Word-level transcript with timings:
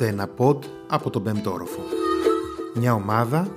Ακούτε 0.00 0.16
ένα 0.16 0.30
pod 0.36 0.58
από 0.88 1.10
τον 1.10 1.22
πέμπτο 1.22 1.52
όροφο. 1.52 1.80
Μια 2.74 2.94
ομάδα 2.94 3.48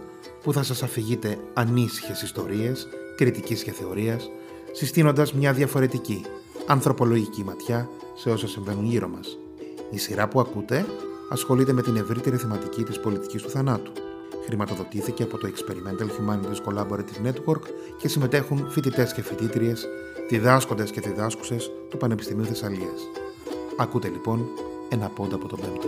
που 0.44 0.54
θα 0.54 0.64
σας 0.64 0.84
αφηγείτε 0.84 1.38
ανήσυχες 1.54 2.22
ιστορίες, 2.22 2.88
κριτικής 3.16 3.64
και 3.64 3.72
θεωρίας, 3.72 4.30
συστήνοντας 4.72 5.34
μια 5.34 5.54
διαφορετική, 5.54 6.26
ανθρωπολογική 6.68 7.44
ματιά 7.44 7.90
σε 8.16 8.30
όσα 8.30 8.48
συμβαίνουν 8.48 8.86
γύρω 8.86 9.08
μας. 9.08 9.38
Η 9.90 9.98
σειρά 9.98 10.28
που 10.28 10.40
ακούτε 10.40 10.86
ασχολείται 11.30 11.74
με 11.74 11.82
την 11.82 11.96
ευρύτερη 11.96 12.38
θεματική 12.38 12.84
της 12.84 13.00
πολιτικής 13.00 13.42
του 13.42 13.50
θανάτου. 13.50 13.92
Χρηματοδοτήθηκε 14.46 15.24
από 15.24 15.38
το 15.38 15.48
Experimental 15.48 16.06
Humanities 16.06 16.70
Collaborative 16.70 17.28
Network 17.28 17.64
και 17.98 18.08
συμμετέχουν 18.08 18.70
φοιτητές 18.70 19.14
και 19.14 19.22
φοιτήτριες, 19.22 19.88
διδάσκοντες 20.30 20.92
και 20.92 21.02
διδάσκουσες 21.02 21.72
του 21.90 21.98
Πανεπιστημίου 21.98 22.46
Θεσσαλίας. 22.46 23.02
Ακούτε 23.78 24.08
λοιπόν 24.08 24.46
ένα 24.90 25.08
πόντα 25.08 25.36
από 25.36 25.48
τον 25.48 25.60
Πέμπτο. 25.60 25.88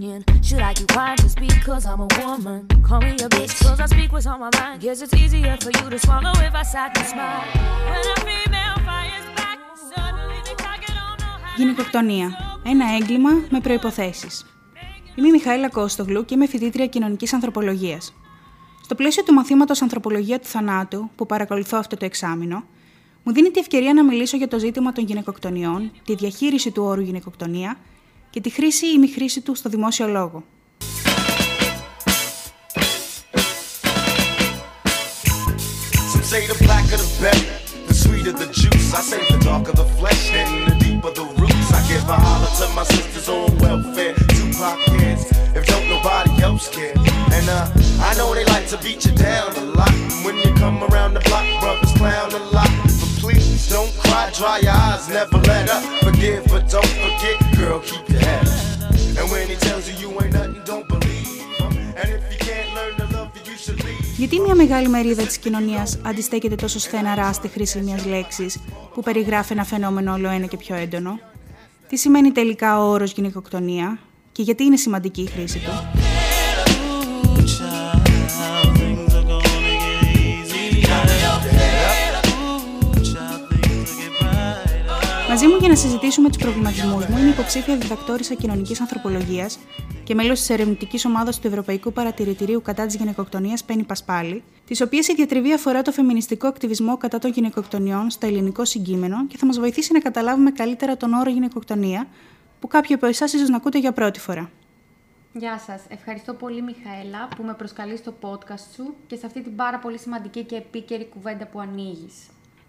opinion? 0.00 0.24
Should 0.42 0.62
I 0.70 0.72
keep 0.74 0.88
quiet 0.88 1.18
just 1.24 1.38
because 1.48 1.84
I'm 1.90 2.00
a 2.00 2.08
woman? 2.20 2.60
Call 2.88 3.00
me 3.00 3.12
a 3.26 3.28
bitch 3.36 3.54
cause 3.64 3.80
I 3.84 3.86
speak 3.94 4.10
what's 4.12 4.26
on 4.32 4.38
my 4.44 4.50
mind. 4.60 4.76
Guess 4.84 4.98
it's 5.04 5.14
easier 5.22 5.56
for 5.64 5.72
you 5.78 5.86
to 5.94 5.98
swallow 6.06 6.34
if 6.48 6.54
I 6.62 6.64
sat 6.74 6.90
and 6.98 7.06
smile. 7.12 7.42
When 7.90 8.04
a 8.14 8.16
female 8.28 8.78
fires 8.88 9.26
back, 9.38 9.58
suddenly 9.92 10.38
they 10.46 10.56
target 10.66 10.94
on 11.04 11.14
know 11.20 11.34
how 11.44 11.56
Γυναικοκτονία. 11.56 12.28
Ένα 12.64 12.84
έγκλημα 13.00 13.30
με 13.50 13.60
προϋποθέσεις. 13.60 14.44
Είμαι 15.14 15.28
η 15.28 15.30
Μιχαήλα 15.30 15.68
Κώστογλου 15.68 16.24
και 16.24 16.34
είμαι 16.34 16.46
φοιτήτρια 16.46 16.86
κοινωνικής 16.86 17.32
ανθρωπολογίας. 17.32 18.14
Στο 18.82 18.94
πλαίσιο 18.94 19.22
του 19.22 19.32
μαθήματος 19.32 19.82
Ανθρωπολογία 19.82 20.38
του 20.38 20.46
Θανάτου, 20.46 21.10
που 21.16 21.26
παρακολουθώ 21.26 21.78
αυτό 21.78 21.96
το 21.96 22.04
εξάμεινο, 22.04 22.64
μου 23.22 23.32
δίνει 23.32 23.50
τη 23.50 23.60
ευκαιρία 23.60 23.94
να 23.94 24.04
μιλήσω 24.04 24.36
για 24.36 24.48
το 24.48 24.58
ζήτημα 24.58 24.92
των 24.92 25.04
γυναικοκτονιών, 25.04 25.90
τη 26.04 26.14
διαχείριση 26.14 26.70
του 26.70 26.82
όρου 26.82 27.00
γυναικοκτονία 27.00 27.76
και 28.30 28.40
τη 28.40 28.50
χρήση 28.50 28.86
ή 28.86 28.98
μη 28.98 29.08
χρήση 29.08 29.40
του 29.40 29.54
στο 29.54 29.68
δημόσιο 29.68 30.06
λόγο. 30.06 30.44
Some 36.12 36.24
say 36.32 36.42
the 36.52 36.56
blacker 36.64 36.98
the 37.02 37.08
better, 37.22 37.54
the 37.88 37.94
sweeter 38.02 38.34
the 38.42 38.48
juice. 38.60 38.88
I 38.98 39.00
say 39.10 39.22
the 39.32 39.38
darker 39.48 39.74
the 39.82 39.88
flesh 39.98 40.24
and 40.40 40.52
the 40.68 40.74
deeper 40.84 41.12
the 41.18 41.26
roots. 41.40 41.68
I 41.78 41.80
give 41.90 42.06
a 42.16 42.18
holler 42.24 42.52
to 42.60 42.66
my 42.78 42.84
sisters 42.94 43.28
on 43.34 43.46
welfare, 43.62 44.14
Tupac 44.34 44.78
kids, 44.90 45.22
if 45.56 45.64
don't 45.70 45.86
nobody 45.94 46.32
else 46.48 46.66
care. 46.76 46.96
And 47.36 47.46
uh, 47.58 48.08
I 48.08 48.10
know 48.18 48.28
they 48.38 48.46
like 48.54 48.66
to 48.72 48.78
beat 48.84 49.00
you 49.06 49.14
down 49.30 49.48
a 49.62 49.64
lot. 49.78 49.94
And 50.12 50.20
when 50.24 50.36
you 50.42 50.50
come 50.64 50.78
around 50.88 51.12
the 51.18 51.22
block, 51.28 51.46
brothers 51.62 51.92
clown 51.98 52.30
a 52.40 52.42
lot. 52.56 52.72
But 53.00 53.12
please 53.22 53.68
don't 53.74 53.92
cry, 54.02 54.24
dry 54.38 54.56
your 54.66 54.76
eyes, 54.88 55.08
never 55.08 55.38
let 55.50 55.69
Γιατί 64.30 64.44
μια 64.44 64.54
μεγάλη 64.54 64.88
μερίδα 64.88 65.22
της 65.22 65.38
κοινωνίας 65.38 65.98
αντιστέκεται 66.02 66.54
τόσο 66.54 66.78
στεναρά 66.78 67.32
στη 67.32 67.48
χρήση 67.48 67.80
μιας 67.80 68.06
λέξης 68.06 68.58
που 68.94 69.02
περιγράφει 69.02 69.52
ένα 69.52 69.64
φαινόμενο 69.64 70.12
όλο 70.12 70.28
ένα 70.28 70.46
και 70.46 70.56
πιο 70.56 70.74
έντονο; 70.74 71.18
Τι 71.88 71.96
σημαίνει 71.96 72.32
τελικά 72.32 72.78
ο 72.78 72.90
όρος 72.90 73.12
γυναικοκτονία 73.12 73.98
και 74.32 74.42
γιατί 74.42 74.64
είναι 74.64 74.76
σημαντική 74.76 75.22
η 75.22 75.26
χρήση 75.26 75.58
του; 75.58 75.70
Μαζί 85.28 85.46
μου 85.46 85.56
για 85.60 85.68
να 85.68 85.76
συζητήσουμε 85.76 86.28
τους 86.28 86.38
προβληματισμούς 86.38 87.06
μου 87.06 87.18
είναι 87.18 87.26
η 87.26 87.30
υποψήφια 87.30 87.76
διδακτόρισα 87.76 88.34
κοινωνικής 88.34 88.80
ανθρωπολογίας 88.80 89.58
και 90.10 90.16
μέλος 90.16 90.38
της 90.38 90.50
ερευνητικής 90.50 91.04
ομάδας 91.04 91.40
του 91.40 91.46
Ευρωπαϊκού 91.46 91.92
Παρατηρητηρίου 91.92 92.62
κατά 92.62 92.86
της 92.86 92.94
γυναικοκτονίας 92.94 93.64
Πέννη 93.64 93.82
Πασπάλη, 93.82 94.42
της 94.64 94.80
οποίας 94.80 95.08
η 95.08 95.14
διατριβή 95.14 95.52
αφορά 95.52 95.82
το 95.82 95.92
φεμινιστικό 95.92 96.46
ακτιβισμό 96.46 96.96
κατά 96.96 97.18
των 97.18 97.30
γυναικοκτονιών 97.30 98.10
στο 98.10 98.26
ελληνικό 98.26 98.64
συγκείμενο 98.64 99.26
και 99.26 99.36
θα 99.36 99.46
μας 99.46 99.58
βοηθήσει 99.58 99.92
να 99.92 100.00
καταλάβουμε 100.00 100.50
καλύτερα 100.50 100.96
τον 100.96 101.12
όρο 101.12 101.30
γυναικοκτονία, 101.30 102.06
που 102.60 102.66
κάποιοι 102.66 102.94
από 102.94 103.06
εσάς 103.06 103.32
ίσως 103.32 103.48
να 103.48 103.56
ακούτε 103.56 103.78
για 103.78 103.92
πρώτη 103.92 104.20
φορά. 104.20 104.50
Γεια 105.32 105.58
σας. 105.58 105.82
Ευχαριστώ 105.88 106.34
πολύ 106.34 106.62
Μιχαέλα 106.62 107.28
που 107.36 107.42
με 107.42 107.54
προσκαλείς 107.54 107.98
στο 107.98 108.14
podcast 108.20 108.74
σου 108.74 108.94
και 109.06 109.16
σε 109.16 109.26
αυτή 109.26 109.42
την 109.42 109.56
πάρα 109.56 109.78
πολύ 109.78 109.98
σημαντική 109.98 110.44
και 110.44 110.56
επίκαιρη 110.56 111.04
κουβέντα 111.04 111.46
που 111.46 111.60
ανοίγεις. 111.60 112.14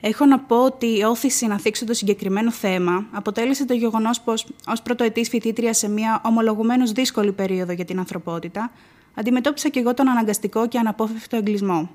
Έχω 0.03 0.25
να 0.25 0.39
πω 0.39 0.65
ότι 0.65 0.97
η 0.97 1.03
όθηση 1.03 1.47
να 1.47 1.59
θίξω 1.59 1.85
το 1.85 1.93
συγκεκριμένο 1.93 2.51
θέμα 2.51 3.05
αποτέλεσε 3.11 3.65
το 3.65 3.73
γεγονός 3.73 4.21
πως, 4.21 4.45
ως 4.67 4.81
πρωτοετής 4.81 5.29
φοιτήτρια 5.29 5.73
σε 5.73 5.89
μια 5.89 6.21
ομολογουμένως 6.25 6.91
δύσκολη 6.91 7.31
περίοδο 7.31 7.71
για 7.71 7.85
την 7.85 7.99
ανθρωπότητα, 7.99 8.71
αντιμετώπισα 9.13 9.69
και 9.69 9.79
εγώ 9.79 9.93
τον 9.93 10.09
αναγκαστικό 10.09 10.67
και 10.67 10.77
αναπόφευκτο 10.77 11.35
εγκλισμό. 11.35 11.89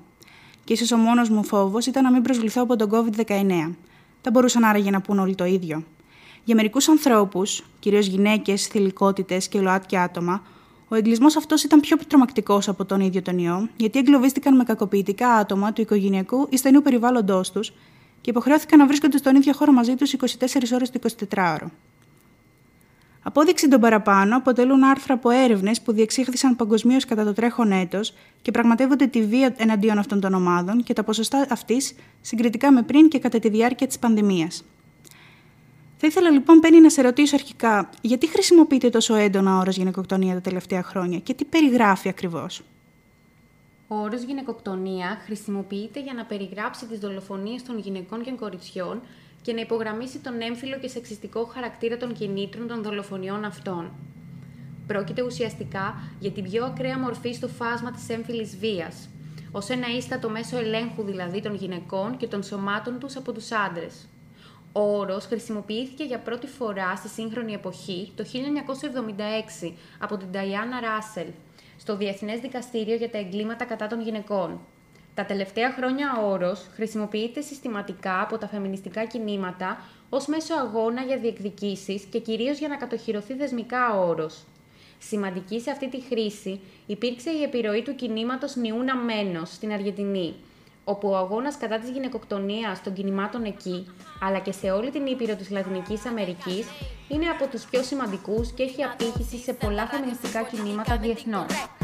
Και 0.63 0.73
ίσως 0.73 0.91
ο 0.91 0.97
μόνος 0.97 1.29
μου 1.29 1.43
φόβος 1.43 1.85
ήταν 1.85 2.03
να 2.03 2.11
μην 2.11 2.21
προσβληθώ 2.21 2.61
από 2.61 2.75
τον 2.75 2.89
COVID-19. 2.91 3.75
Δεν 4.21 4.31
μπορούσαν 4.31 4.63
άραγε 4.63 4.89
να 4.89 5.01
πούν 5.01 5.19
όλοι 5.19 5.35
το 5.35 5.45
ίδιο. 5.45 5.83
Για 6.43 6.55
μερικούς 6.55 6.87
ανθρώπους, 6.87 7.63
κυρίως 7.79 8.05
γυναίκες, 8.05 8.67
θηλυκότητες 8.67 9.47
και 9.47 9.59
ΛΟΑΤΚΙ 9.59 9.97
άτομα, 9.97 10.43
ο 10.87 10.95
εγκλισμός 10.95 11.35
αυτός 11.35 11.63
ήταν 11.63 11.79
πιο 11.79 11.97
τρομακτικός 12.07 12.67
από 12.67 12.85
τον 12.85 12.99
ίδιο 12.99 13.21
τον 13.21 13.37
ιό, 13.37 13.69
γιατί 13.75 13.99
εγκλωβίστηκαν 13.99 14.55
με 14.55 14.63
κακοποιητικά 14.63 15.29
άτομα 15.29 15.73
του 15.73 15.81
οικογενειακού 15.81 16.47
ή 16.49 16.57
στενού 16.57 16.81
περιβάλλοντός 16.81 17.51
τους 17.51 17.73
και 18.21 18.29
υποχρεώθηκαν 18.29 18.79
να 18.79 18.85
βρίσκονται 18.85 19.17
στον 19.17 19.35
ίδιο 19.35 19.53
χώρο 19.53 19.71
μαζί 19.71 19.95
τους 19.95 20.13
24 20.13 20.25
ώρες 20.73 20.89
το 20.89 20.99
24ωρο. 21.29 21.67
Απόδειξη 23.27 23.67
των 23.67 23.79
παραπάνω 23.79 24.37
αποτελούν 24.37 24.83
άρθρα 24.83 25.13
από 25.13 25.29
έρευνες 25.29 25.81
που 25.81 25.91
διεξήχθησαν 25.91 26.55
παγκοσμίως 26.55 27.05
κατά 27.05 27.23
το 27.23 27.33
τρέχον 27.33 27.71
έτος 27.71 28.13
και 28.41 28.51
πραγματεύονται 28.51 29.07
τη 29.07 29.25
βία 29.25 29.53
εναντίον 29.57 29.97
αυτών 29.97 30.19
των 30.19 30.33
ομάδων 30.33 30.83
και 30.83 30.93
τα 30.93 31.03
ποσοστά 31.03 31.45
αυτής 31.49 31.95
συγκριτικά 32.21 32.71
με 32.71 32.81
πριν 32.81 33.07
και 33.09 33.19
κατά 33.19 33.39
τη 33.39 33.49
διάρκεια 33.49 33.87
της 33.87 33.99
πανδημίας. 33.99 34.63
Θα 35.97 36.07
ήθελα 36.07 36.29
λοιπόν, 36.29 36.59
Πέννη, 36.59 36.81
να 36.81 36.89
σε 36.89 37.01
ρωτήσω 37.01 37.35
αρχικά, 37.35 37.89
γιατί 38.01 38.27
χρησιμοποιείται 38.27 38.89
τόσο 38.89 39.15
έντονα 39.15 39.57
όρος 39.57 39.77
γυναικοκτονία 39.77 40.33
τα 40.33 40.41
τελευταία 40.41 40.83
χρόνια 40.83 41.19
και 41.19 41.33
τι 41.33 41.45
περιγράφει 41.45 42.09
ακριβώς; 42.09 42.61
Ο 43.89 43.95
όρος 43.95 44.21
γυναικοκτονία 44.21 45.21
χρησιμοποιείται 45.25 46.01
για 46.01 46.13
να 46.13 46.25
περιγράψει 46.25 46.85
τις 46.85 46.99
δολοφονίες 46.99 47.63
των 47.63 47.79
γυναικών 47.79 48.23
και 48.23 48.31
κοριτσιών 48.31 49.01
και 49.41 49.53
να 49.53 49.61
υπογραμμίσει 49.61 50.19
τον 50.19 50.41
έμφυλο 50.41 50.77
και 50.77 50.87
σεξιστικό 50.87 51.45
χαρακτήρα 51.45 51.97
των 51.97 52.13
κινήτρων 52.13 52.67
των 52.67 52.83
δολοφονιών 52.83 53.45
αυτών. 53.45 53.91
Πρόκειται 54.87 55.21
ουσιαστικά 55.21 56.01
για 56.19 56.31
την 56.31 56.43
πιο 56.43 56.65
ακραία 56.65 56.99
μορφή 56.99 57.33
στο 57.33 57.47
φάσμα 57.47 57.91
της 57.91 58.09
έμφυλης 58.09 58.57
βίας, 58.57 59.09
ως 59.51 59.69
ένα 59.69 59.87
ίστατο 59.97 60.29
μέσο 60.29 60.57
ελέγχου 60.57 61.03
δηλαδή 61.03 61.41
των 61.41 61.55
γυναικών 61.55 62.17
και 62.17 62.27
των 62.27 62.43
σωμάτων 62.43 62.99
τους 62.99 63.15
από 63.15 63.31
τους 63.31 63.51
άντρες. 63.51 64.07
Ο 64.71 64.97
όρος 64.97 65.25
χρησιμοποιήθηκε 65.25 66.03
για 66.03 66.19
πρώτη 66.19 66.47
φορά 66.47 66.95
στη 66.95 67.07
σύγχρονη 67.07 67.53
εποχή 67.53 68.11
το 68.15 68.25
1976 69.63 69.73
από 69.99 70.17
την 70.17 70.27
Diana 70.33 70.83
Russell 70.83 71.27
στο 71.87 71.97
Διεθνές 71.97 72.39
Δικαστήριο 72.39 72.95
για 72.95 73.09
τα 73.09 73.17
Εγκλήματα 73.17 73.65
κατά 73.65 73.87
των 73.87 74.01
Γυναικών. 74.01 74.59
Τα 75.13 75.25
τελευταία 75.25 75.71
χρόνια 75.71 76.19
ο 76.21 76.31
όρος 76.31 76.67
χρησιμοποιείται 76.73 77.41
συστηματικά 77.41 78.21
από 78.21 78.37
τα 78.37 78.47
φεμινιστικά 78.47 79.05
κινήματα 79.05 79.77
ως 80.09 80.27
μέσο 80.27 80.55
αγώνα 80.55 81.01
για 81.01 81.17
διεκδικήσεις 81.17 82.03
και 82.03 82.19
κυρίως 82.19 82.59
για 82.59 82.67
να 82.67 82.75
κατοχυρωθεί 82.75 83.33
δεσμικά 83.33 83.99
ο 83.99 84.07
όρος. 84.07 84.43
Σημαντική 84.99 85.59
σε 85.59 85.71
αυτή 85.71 85.89
τη 85.89 86.01
χρήση 86.01 86.59
υπήρξε 86.85 87.29
η 87.29 87.43
επιρροή 87.43 87.81
του 87.81 87.95
κινήματος 87.95 88.55
Νιούνα 88.55 88.95
Μένος 88.95 89.49
στην 89.53 89.71
Αργεντινή, 89.71 90.35
όπου 90.83 91.09
ο 91.09 91.17
αγώνας 91.17 91.57
κατά 91.57 91.79
της 91.79 91.89
γυναικοκτονίας 91.89 92.83
των 92.83 92.93
κινημάτων 92.93 93.43
εκεί, 93.43 93.87
αλλά 94.21 94.39
και 94.39 94.51
σε 94.51 94.71
όλη 94.71 94.89
την 94.89 95.05
ήπειρο 95.05 95.35
της 95.35 95.49
Λατινικής 95.49 96.05
Αμερικής, 96.05 96.67
είναι 97.07 97.25
από 97.25 97.47
τους 97.47 97.63
πιο 97.63 97.83
σημαντικούς 97.83 98.51
και 98.51 98.63
έχει 98.63 98.83
απήχηση 98.83 99.37
σε 99.37 99.53
πολλά 99.53 99.85
φεμινιστικά 99.87 100.43
κινήματα 100.43 100.97
διεθνώς. 100.97 101.76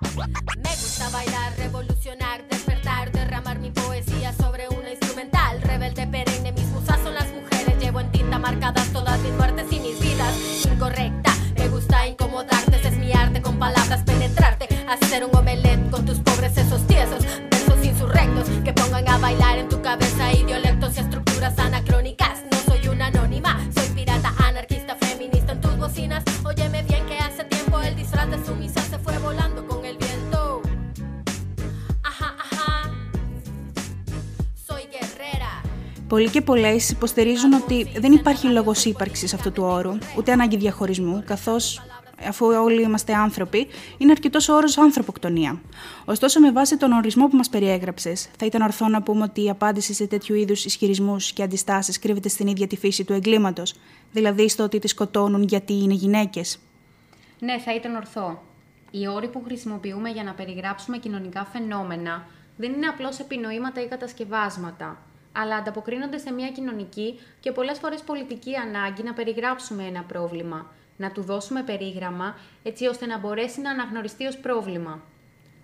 Me 0.00 0.70
gusta 0.70 1.08
bailar, 1.10 1.56
revolucionar, 1.56 2.44
despertar, 2.48 3.12
derramar 3.12 3.60
mi 3.60 3.70
poesía 3.70 4.32
sobre 4.32 4.68
una 4.68 4.90
instrumental. 4.90 5.62
Rebelde 5.62 6.08
perenne, 6.08 6.50
mis 6.50 6.66
musas 6.66 7.00
son 7.00 7.14
las 7.14 7.32
mujeres. 7.32 7.78
Llevo 7.78 8.00
en 8.00 8.10
tinta 8.10 8.40
marcadas 8.40 8.88
todas 8.92 9.20
mis 9.20 9.32
muertes 9.34 9.66
y 9.70 9.78
mis 9.78 10.00
vidas. 10.00 10.34
Incorrecta, 10.64 11.32
me 11.56 11.68
gusta 11.68 12.08
incomodarte, 12.08 12.76
ese 12.76 12.88
es 12.88 12.98
mi 12.98 13.12
arte 13.12 13.40
con 13.40 13.56
palabras, 13.60 14.02
penetrarte, 14.02 14.66
hacer 14.88 15.24
un 15.26 15.30
Πολλοί 36.14 36.30
και 36.30 36.40
πολλές 36.40 36.90
υποστηρίζουν 36.90 37.52
ότι 37.52 37.88
δεν 37.96 38.12
υπάρχει 38.12 38.46
λόγος 38.46 38.84
ύπαρξης 38.84 39.34
αυτού 39.34 39.52
του 39.52 39.62
όρου, 39.62 39.98
ούτε 40.16 40.32
ανάγκη 40.32 40.56
διαχωρισμού, 40.56 41.22
καθώς 41.26 41.82
αφού 42.28 42.46
όλοι 42.46 42.82
είμαστε 42.82 43.14
άνθρωποι, 43.14 43.66
είναι 43.98 44.10
αρκετός 44.10 44.48
όρος 44.48 44.78
ανθρωποκτονία. 44.78 45.60
Ωστόσο, 46.04 46.40
με 46.40 46.52
βάση 46.52 46.76
τον 46.76 46.92
ορισμό 46.92 47.28
που 47.28 47.36
μας 47.36 47.48
περιέγραψες, 47.48 48.28
θα 48.38 48.46
ήταν 48.46 48.62
ορθό 48.62 48.88
να 48.88 49.02
πούμε 49.02 49.22
ότι 49.22 49.44
η 49.44 49.50
απάντηση 49.50 49.94
σε 49.94 50.06
τέτοιου 50.06 50.34
είδους 50.34 50.64
ισχυρισμούς 50.64 51.32
και 51.32 51.42
αντιστάσεις 51.42 51.98
κρύβεται 51.98 52.28
στην 52.28 52.46
ίδια 52.46 52.66
τη 52.66 52.76
φύση 52.76 53.04
του 53.04 53.12
εγκλήματος, 53.12 53.74
δηλαδή 54.12 54.48
στο 54.48 54.62
ότι 54.62 54.78
τη 54.78 54.88
σκοτώνουν 54.88 55.42
γιατί 55.42 55.72
είναι 55.72 55.94
γυναίκες. 55.94 56.58
Ναι, 57.38 57.58
θα 57.58 57.74
ήταν 57.74 57.94
ορθό. 57.94 58.42
Οι 58.90 59.08
όροι 59.08 59.28
που 59.28 59.42
χρησιμοποιούμε 59.44 60.10
για 60.10 60.22
να 60.22 60.32
περιγράψουμε 60.32 60.98
κοινωνικά 60.98 61.44
φαινόμενα 61.52 62.26
δεν 62.56 62.72
είναι 62.72 62.86
απλώς 62.86 63.18
επινοήματα 63.18 63.82
ή 63.82 63.86
κατασκευάσματα, 63.86 64.98
αλλά 65.36 65.56
ανταποκρίνονται 65.56 66.18
σε 66.18 66.32
μια 66.32 66.48
κοινωνική 66.48 67.20
και 67.40 67.52
πολλές 67.52 67.78
φορές 67.78 68.02
πολιτική 68.02 68.54
ανάγκη 68.56 69.02
να 69.02 69.12
περιγράψουμε 69.12 69.82
ένα 69.82 70.02
πρόβλημα 70.02 70.72
να 70.96 71.10
του 71.10 71.22
δώσουμε 71.22 71.62
περίγραμμα 71.62 72.36
έτσι 72.62 72.86
ώστε 72.86 73.06
να 73.06 73.18
μπορέσει 73.18 73.60
να 73.60 73.70
αναγνωριστεί 73.70 74.26
ως 74.26 74.36
πρόβλημα. 74.36 75.00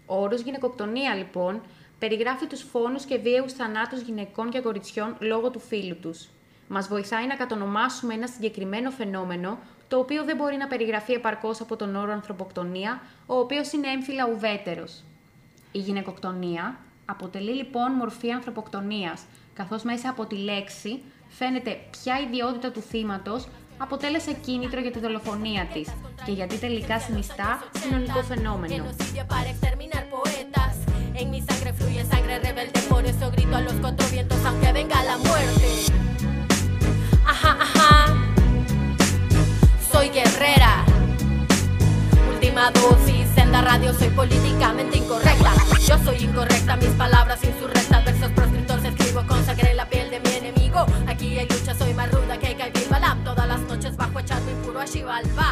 Ο 0.07 0.23
όρος 0.23 0.41
γυναικοκτονία 0.41 1.15
λοιπόν 1.15 1.63
περιγράφει 1.99 2.47
τους 2.47 2.63
φόνους 2.63 3.05
και 3.05 3.17
βίαιους 3.17 3.53
θανάτους 3.53 4.01
γυναικών 4.01 4.51
και 4.51 4.61
κοριτσιών 4.61 5.17
λόγω 5.21 5.51
του 5.51 5.61
φίλου 5.61 5.97
τους. 6.01 6.29
Μας 6.69 6.89
βοηθάει 6.89 7.27
να 7.27 7.37
κατονομάσουμε 7.37 8.15
ένα 8.15 8.27
συγκεκριμένο 8.27 8.91
φαινόμενο 8.91 9.59
το 9.89 9.99
οποίο 9.99 10.25
δεν 10.25 10.37
μπορεί 10.37 10.57
να 10.57 10.67
περιγραφεί 10.67 11.13
επαρκώς 11.13 11.61
από 11.61 11.77
τον 11.77 11.97
όρο 11.97 12.13
ανθρωποκτονία, 12.13 13.03
ο 13.27 13.39
οποίος 13.39 13.73
είναι 13.73 13.89
έμφυλα 13.89 14.29
ουδέτερος. 14.29 15.03
Η 15.73 15.79
γυναικοκτονία 15.79 16.79
αποτελεί 17.11 17.51
λοιπόν 17.51 17.93
μορφή 17.93 18.31
ανθρωποκτονίας, 18.31 19.23
καθώς 19.55 19.83
μέσα 19.83 20.09
από 20.09 20.27
τη 20.27 20.37
λέξη 20.37 21.03
φαίνεται 21.29 21.81
ποια 21.91 22.19
ιδιότητα 22.19 22.71
του 22.71 22.81
θύματος 22.81 23.47
αποτέλεσε 23.79 24.33
κίνητρο 24.33 24.81
για 24.81 24.91
τη 24.91 24.99
δολοφονία 24.99 25.67
της 25.73 25.89
και 26.25 26.33
γιατί 26.33 26.57
τελικά 26.59 26.99
συνιστά 26.99 27.63
κοινωνικό 27.83 28.23
φαινόμενο. 28.23 28.85
En 31.23 31.29
mi 31.35 31.41
sangre 31.49 31.71
fluye 31.79 32.03
sangre 32.13 32.35
rebelde, 32.47 32.81
por 32.93 33.03
eso 33.13 33.25
grito 33.35 33.55
a 33.61 33.63
los 33.69 33.77
cuatro 33.83 34.05
vientos 34.15 34.41
aunque 34.49 34.71
venga 34.79 34.99
la 35.11 35.17
muerte. 35.27 35.69
Ajá, 37.33 37.53
ajá. 37.67 37.91
Soy 39.91 40.09
guerrera. 40.17 40.73
Última 42.33 42.65
dosis, 42.81 43.20
en 43.51 43.53
la 43.53 43.63
radio 43.63 43.93
soy 43.93 44.11
políticamente 44.11 44.99
incorrecta. 44.99 45.53
Yo 45.89 45.97
soy 46.05 46.19
incorrecta, 46.29 46.77
mis 46.77 46.95
palabras 47.05 47.41
insurrectas, 47.43 48.05
versos 48.05 48.31
proscritos 48.31 48.85
escribo 48.85 49.21
con 49.27 49.45
sangre 49.45 49.75
la 49.75 49.87
piel 49.89 50.09
de 50.11 50.21
mi 50.21 50.33
enemigo. 50.43 50.81
Aquí 51.09 51.39
hay 51.39 51.49
lucha, 51.49 51.75
soy 51.75 51.93
más 51.95 52.09
ruda 52.13 52.39
que 52.39 52.55
Kaibir 52.55 52.89
Balam. 52.89 53.25
Todas 53.25 53.47
las 53.49 53.61
noches 53.71 53.97
bajo 53.97 54.19
echar 54.21 54.41
mi 54.43 54.55
puro 54.65 54.79
Ashivalba. 54.81 55.51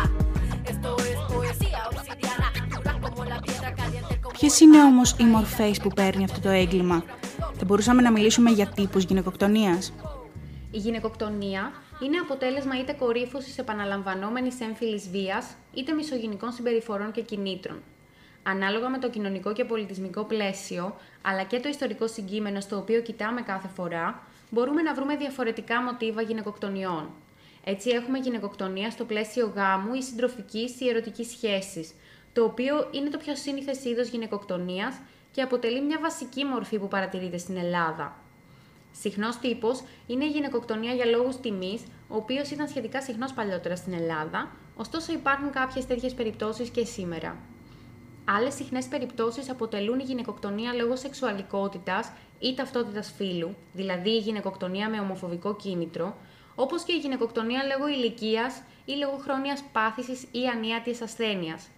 Esto 0.73 0.97
es 1.11 1.19
poesía 1.33 1.81
obsidiana, 1.91 2.49
dura 2.75 2.93
como 3.01 3.25
la 3.25 3.41
piedra 3.41 3.75
caliente. 3.75 4.15
Ποιε 4.33 4.51
είναι 4.63 4.83
όμω 4.83 5.03
οι 5.17 5.25
μορφέ 5.25 5.71
που 5.83 5.89
παίρνει 5.89 6.25
αυτό 6.25 6.41
το 6.41 6.49
έγκλημα, 6.49 7.03
Θα 7.59 7.65
μπορούσαμε 7.65 8.03
να 8.03 8.11
μιλήσουμε 8.11 8.51
για 8.51 8.67
τύπου 8.67 8.99
γυναικοκτονία. 8.99 9.79
Η 10.71 10.79
γυναικοκτονία 10.79 11.73
είναι 12.05 12.17
αποτέλεσμα 12.17 12.79
είτε 12.79 12.93
κορύφωσης 12.93 13.59
επαναλαμβανόμενης 13.59 14.61
έμφυλης 14.61 15.09
βίας, 15.09 15.55
είτε 15.75 15.93
μισογενικών 15.93 16.53
συμπεριφορών 16.53 17.13
και 17.13 17.23
κινήτρων. 17.23 17.83
Ανάλογα 18.43 18.89
με 18.89 18.99
το 18.99 19.11
κοινωνικό 19.11 19.53
και 19.53 19.65
πολιτισμικό 19.65 20.25
πλαίσιο, 20.25 20.97
αλλά 21.23 21.43
και 21.43 21.61
το 21.61 21.69
ιστορικό 21.69 22.07
συγκείμενο 22.07 22.61
στο 22.61 22.77
οποίο 22.77 23.01
κοιτάμε 23.01 23.43
κάθε 23.43 23.69
φορά, 23.69 24.23
μπορούμε 24.51 24.83
να 24.83 24.95
βρούμε 24.95 25.17
διαφορετικά 25.17 25.83
μοτίβα 25.83 26.23
γυναικοκτονιών. 26.23 27.11
Έτσι, 27.65 27.91
έχουμε 27.91 28.19
γυναικοκτονία 28.19 28.91
στο 28.91 29.05
πλαίσιο 29.05 29.53
γάμου 29.55 29.95
ή 29.95 30.03
συντροφικής 30.03 30.81
ή 30.81 30.89
ερωτικής 30.89 31.31
σχέσης, 31.31 31.95
το 32.33 32.45
οποίο 32.45 32.89
είναι 32.91 33.11
το 33.11 33.19
πιο 33.19 33.37
σύνηθες 33.37 33.85
είδος 33.85 34.09
γυναικοκτονίας 34.09 35.01
και 35.31 35.43
αποτελεί 35.43 35.81
μια 35.81 35.99
βασική 36.01 36.45
μορφή 36.45 36.79
που 36.79 36.89
παρατηρείται 36.89 37.39
στην 37.39 37.57
Ελλάδα. 37.57 38.17
Συχνός 39.01 39.37
τύπος 39.37 39.83
είναι 40.07 40.25
η 40.25 40.29
γυναικοκτονία 40.29 40.93
για 40.93 41.05
λόγους 41.05 41.37
τιμής, 41.37 41.83
ο 42.09 42.17
οποίος 42.17 42.51
ήταν 42.51 42.69
σχετικά 42.69 43.03
συχνός 43.03 43.33
παλιότερα 43.33 43.77
στην 43.77 43.93
Ελλάδα, 43.93 44.51
ωστόσο 44.77 45.13
υπάρχουν 45.13 45.51
κάποιες 45.51 45.87
τέτοιες 45.87 46.15
περιπτώσεις 46.15 46.69
και 46.69 46.85
σήμερα. 46.85 47.37
Άλλες 48.25 48.55
συχνές 48.55 48.87
περιπτώσεις 48.87 49.51
αποτελούν 49.51 49.99
η 49.99 50.03
γυναικοκτονία 50.03 50.73
λόγω 50.73 50.97
σεξουαλικότητας 50.97 52.13
ή 52.39 52.55
ταυτότητας 52.55 53.13
φύλου, 53.17 53.57
δηλαδή 53.73 54.11
η 54.11 54.19
γυναικοκτονία 54.19 54.89
με 54.89 55.01
ομοφοβικό 55.01 55.57
κίνητρο, 55.57 56.17
όπως 56.55 56.83
και 56.83 56.93
η 56.93 56.99
γυναικοκτονία 56.99 57.63
λόγω 57.65 57.89
ηλικίας 57.89 58.63
ή 58.85 58.93
λόγω 58.93 59.17
χρόνιας 59.17 59.63
πάθησης 59.73 60.23
ή 60.23 60.47
ανίατης 60.55 61.03
ασθένειας. 61.03 61.69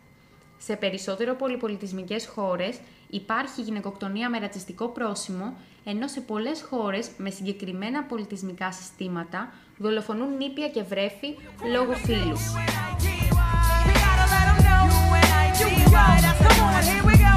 Σε 0.58 0.76
περισσότερο 0.76 1.34
πολυπολιτισμικές 1.34 2.26
χώρες 2.26 2.78
υπάρχει 3.11 3.62
γυναικοκτονία 3.62 4.31
με 4.31 4.38
ρατσιστικό 4.38 4.88
πρόσημο, 4.88 5.56
ενώ 5.85 6.09
σε 6.09 6.21
πολλές 6.21 6.62
χώρες 6.62 7.11
με 7.17 7.31
συγκεκριμένα 7.31 8.03
πολιτισμικά 8.03 8.73
συστήματα 8.73 9.53
δολοφονούν 9.77 10.37
νήπια 10.37 10.69
και 10.69 10.82
βρέφη 10.82 11.37
λόγω 11.72 11.93
φύλου. 11.93 12.37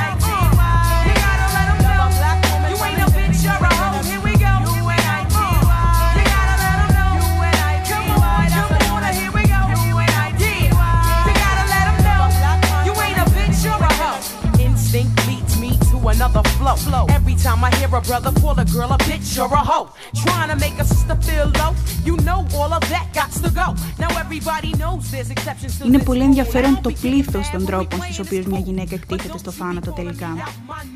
a 18.01 18.07
brother 18.09 18.33
call 18.41 18.57
a 18.63 18.65
girl 18.75 18.91
a 18.97 18.99
bitch 19.09 19.31
or 19.43 19.49
a 19.61 19.63
hoe, 19.69 19.87
trying 20.23 20.49
to 20.53 20.57
make 20.65 20.77
a 20.83 20.85
sister 20.91 21.15
feel 21.27 21.47
low. 21.59 21.71
You 22.07 22.15
know 22.27 22.39
all 22.57 22.71
of 22.77 22.83
that 22.93 23.05
got 23.19 23.31
to 23.43 23.49
go. 23.61 23.67
Now 24.03 24.11
everybody 24.23 24.71
knows 24.81 25.01
there's 25.13 25.31
exceptions 25.35 25.79
to 25.79 25.85
Είναι 25.85 26.03
πολύ 26.03 26.23
ενδιαφέρον 26.23 26.81
το 26.81 26.91
πλήθος 27.01 27.49
των 27.49 27.65
τρόπων 27.65 28.01
στους 28.03 28.19
οποίους 28.19 28.45
μια 28.45 28.59
γυναίκα 28.59 28.95
εκτίθεται 28.95 29.37
στο 29.37 29.51
θάνατο 29.51 29.91
τελικά. 29.91 30.27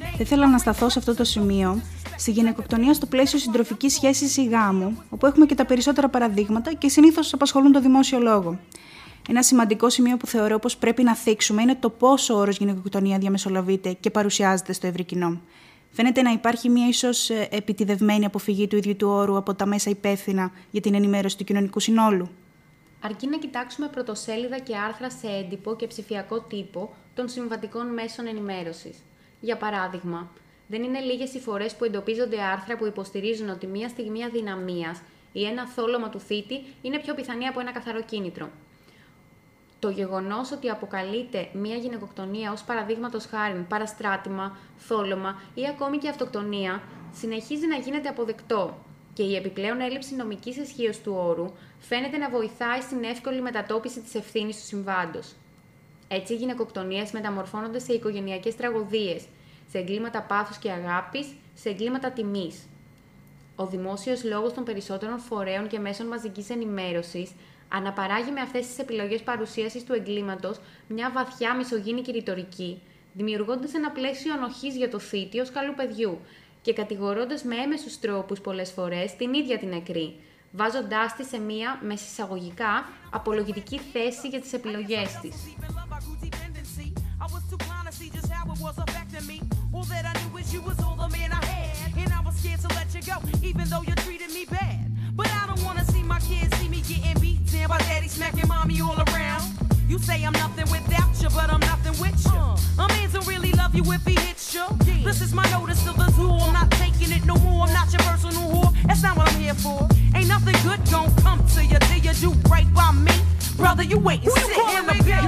Θα 0.02 0.18
ήθελα 0.18 0.48
να 0.48 0.58
σταθώ 0.58 0.90
σε 0.90 1.00
αυτό 1.00 1.16
το 1.16 1.24
σημείο 1.24 1.82
στη 2.18 2.32
γυναικοκτονία 2.32 2.94
στο 2.94 3.06
πλαίσιο 3.06 3.40
συντροφικής 3.40 3.94
σχέσης 3.94 4.38
ή 4.38 4.46
γάμου, 4.46 4.98
όπου 5.10 5.26
έχουμε 5.26 5.46
και 5.46 5.56
τα 5.56 5.66
περισσότερα 5.66 6.10
παραδείγματα 6.10 6.74
και 6.74 6.90
συνήθως 6.90 7.34
απασχολούν 7.34 7.72
το 7.72 7.82
δημόσιο 7.82 8.20
λόγο. 8.20 8.60
Ένα 9.30 9.44
σημαντικό 9.44 9.90
σημείο 9.90 10.18
που 10.18 10.28
θεωρώ 10.28 10.60
πως 10.60 10.78
πρέπει 10.78 11.04
να 11.04 11.16
θίξουμε 11.16 11.62
είναι 11.62 11.76
το 11.80 11.90
πόσο 11.90 12.34
ο 12.34 12.38
όρος 12.38 12.58
γυναικοκτονία 12.58 13.18
διαμεσολαβείται 13.18 13.92
και 14.00 14.10
παρουσιάζεται 14.10 14.74
στο 14.74 14.88
ευρύ 14.88 15.04
κοινό. 15.04 15.40
Φαίνεται 15.96 16.22
να 16.22 16.32
υπάρχει 16.32 16.70
μια 16.70 16.88
ίσως 16.88 17.30
ε, 17.30 17.48
επιτιδευμένη 17.52 18.25
αποφυγή 18.25 18.68
του 18.68 18.75
ίδιου 18.75 18.96
του 18.96 19.08
όρου 19.08 19.38
από 19.38 19.54
τα 19.54 19.66
μέσα 19.66 19.90
υπεύθυνα 19.90 20.52
για 20.72 20.82
την 20.82 20.94
ενημέρωση 20.94 21.38
του 21.38 21.44
κοινωνικού 21.44 21.80
συνόλου. 21.80 22.30
Αρκεί 23.02 23.28
να 23.28 23.38
κοιτάξουμε 23.38 23.88
πρωτοσέλιδα 23.88 24.60
και 24.60 24.78
άρθρα 24.78 25.10
σε 25.10 25.28
έντυπο 25.28 25.75
και 25.75 25.88
ψηφιακό 25.88 26.40
τύπο 26.40 26.94
των 27.16 27.30
συμβατικών 27.30 27.94
μέσων 27.94 28.28
ενημέρωσης. 28.28 28.98
Για 29.40 29.58
παράδειγμα, 29.58 30.32
δεν 30.68 30.84
είναι 30.84 31.00
λίγες 31.00 31.34
οι 31.34 31.40
φορές 31.40 31.75
που 31.75 31.84
εντοπίζονται 31.84 32.42
άρθρα 32.42 32.78
που 32.78 32.86
υποστηρίζουν 32.86 33.50
ότι 33.50 33.68
μια 33.68 33.90
στιγμή 33.90 34.24
αδυναμίας 34.24 35.02
ή 35.32 35.46
ένα 35.46 35.68
θόλωμα 35.68 36.10
του 36.10 36.20
θήτη 36.20 36.64
είναι 36.82 37.00
πιο 37.00 37.14
πιθανή 37.14 37.48
από 37.48 37.60
ένα 37.60 37.72
καθαρό 37.72 38.02
κίνητρο 38.02 38.50
το 39.79 39.89
γεγονός 39.89 40.51
ότι 40.51 40.70
αποκαλείται 40.70 41.50
μία 41.53 41.75
γυναικοκτονία 41.75 42.51
ως 42.51 42.63
παραδείγματος 42.63 43.25
χάρη 43.25 43.65
παραστράτημα, 43.70 44.58
θόλωμα 44.77 45.41
ή 45.53 45.67
ακόμη 45.67 45.98
και 45.98 46.10
αυτοκτονία, 46.10 46.82
συνεχίζει 47.13 47.67
να 47.67 47.75
γίνεται 47.75 48.10
αποδεκτό 48.10 48.77
και 49.13 49.24
η 49.24 49.36
επιπλέον 49.36 49.79
έλλειψη 49.79 50.15
νομικής 50.15 50.58
ισχύως 50.58 51.00
του 51.00 51.13
όρου 51.17 51.51
φαίνεται 51.79 52.17
να 52.17 52.29
βοηθάει 52.29 52.82
στην 52.82 53.03
εύκολη 53.03 53.41
μετατόπιση 53.41 54.01
της 54.01 54.15
ευθύνης 54.15 54.55
του 54.55 54.65
συμβάντος. 54.65 55.34
Έτσι, 56.08 56.34
οι 56.34 56.36
γυναικοκτονίες 56.36 57.12
μεταμορφώνονται 57.12 57.79
σε 57.79 57.94
οικογενειακές 57.94 58.55
τραγωδίες, 58.55 59.24
σε 59.70 59.77
εγκλήματα 59.77 60.22
πάθους 60.22 60.58
και 60.58 60.72
αγάπης, 60.72 61.27
σε 61.53 61.70
εγκλήματα 61.70 62.12
τιμής. 62.12 62.67
Ο 63.55 63.65
δημόσιος 63.65 64.24
λόγος 64.24 64.53
των 64.53 64.63
περισσότερων 64.63 65.20
φορέων 65.20 65.67
και 65.67 65.79
μέσων 65.79 66.08
μαζικής 66.08 66.50
ενημέρωσης 66.50 67.32
αναπαράγει 67.68 68.32
με 68.32 68.42
αυτές 68.42 68.68
τις 68.68 68.78
επιλογές 68.78 69.22
παρουσίασης 69.22 69.84
του 69.84 69.94
εγκλήματος 69.94 70.60
μια 70.88 71.12
βαθιά 71.12 71.56
μισογίνικη 71.56 72.12
ρητορική, 72.12 72.82
δημιουργώντας 73.14 73.74
ένα 73.74 73.92
πλαίσιο 73.92 74.34
ανοχής 74.34 74.76
για 74.76 74.90
το 74.90 75.00
θήτη 75.00 75.40
ως 75.40 75.52
καλού 75.52 75.74
παιδιού 75.74 76.20
και 76.62 76.74
κατηγορώντας 76.74 77.44
με 77.44 77.56
έμεσους 77.56 78.00
τρόπους 78.00 78.40
πολλές 78.40 78.72
φορές 78.72 79.16
την 79.16 79.34
ίδια 79.34 79.58
την 79.58 79.70
νεκρή, 79.70 80.16
βάζοντάς 80.52 81.16
τη 81.16 81.24
σε 81.24 81.40
μία, 81.40 81.80
με 81.82 81.96
συσσαγωγικά, 81.96 82.90
απολογητική 83.12 83.80
θέση 83.80 84.28
για 84.28 84.42
τις 84.42 84.54
επιλογές 84.54 85.20
της. 85.22 85.36
All 89.78 89.84
that 89.94 90.06
I 90.12 90.14
knew 90.20 90.38
is 90.42 90.54
you 90.54 90.62
was 90.62 90.80
all 90.86 90.96
the 91.04 91.10
man 91.16 91.32
I 91.40 91.44
had. 91.44 91.92
And 92.02 92.12
I 92.18 92.22
was 92.26 92.36
scared 92.40 92.62
to 92.66 92.70
let 92.78 92.88
you 92.96 93.02
go, 93.10 93.16
even 93.50 93.66
though 93.72 93.84
you 93.90 93.95
say 100.08 100.18
I'm 100.28 100.38
nothing 100.46 100.68
without 100.76 101.14
you, 101.22 101.30
but 101.38 101.48
I'm 101.54 101.64
nothing 101.72 101.96
with 102.04 102.20
you. 102.32 102.42
A 102.84 102.86
man 102.94 103.08
don't 103.16 103.28
really 103.34 103.54
love 103.62 103.74
you 103.80 103.86
if 103.98 104.04
he 104.12 104.16
hits 104.28 104.46
you. 104.56 104.66
This 105.08 105.20
is 105.26 105.32
my 105.40 105.48
notice 105.56 105.82
to 105.88 105.92
the 106.02 106.08
zoo. 106.16 106.34
I'm 106.46 106.54
not 106.60 106.70
taking 106.84 107.12
it 107.18 107.24
no 107.32 107.36
more. 107.46 107.60
I'm 107.66 107.74
not 107.80 107.88
your 107.94 108.04
personal 108.10 108.46
whore. 108.54 108.72
That's 108.88 109.04
not 109.06 109.14
what 109.18 109.26
I'm 109.32 109.40
here 109.46 109.58
for. 109.66 109.80
Ain't 110.18 110.30
nothing 110.36 110.58
good 110.68 110.82
gon' 110.94 111.12
come 111.26 111.42
to 111.56 111.62
you 111.72 111.80
till 111.88 112.02
you 112.06 112.14
do 112.26 112.30
right 112.54 112.70
by 112.80 112.90
me. 113.08 113.16
Brother, 113.62 113.86
you 113.92 113.98
wait 114.08 114.22
and 114.26 114.34
sit 114.38 114.58
in 114.78 114.86
the 114.90 114.96
bitch. 115.08 115.24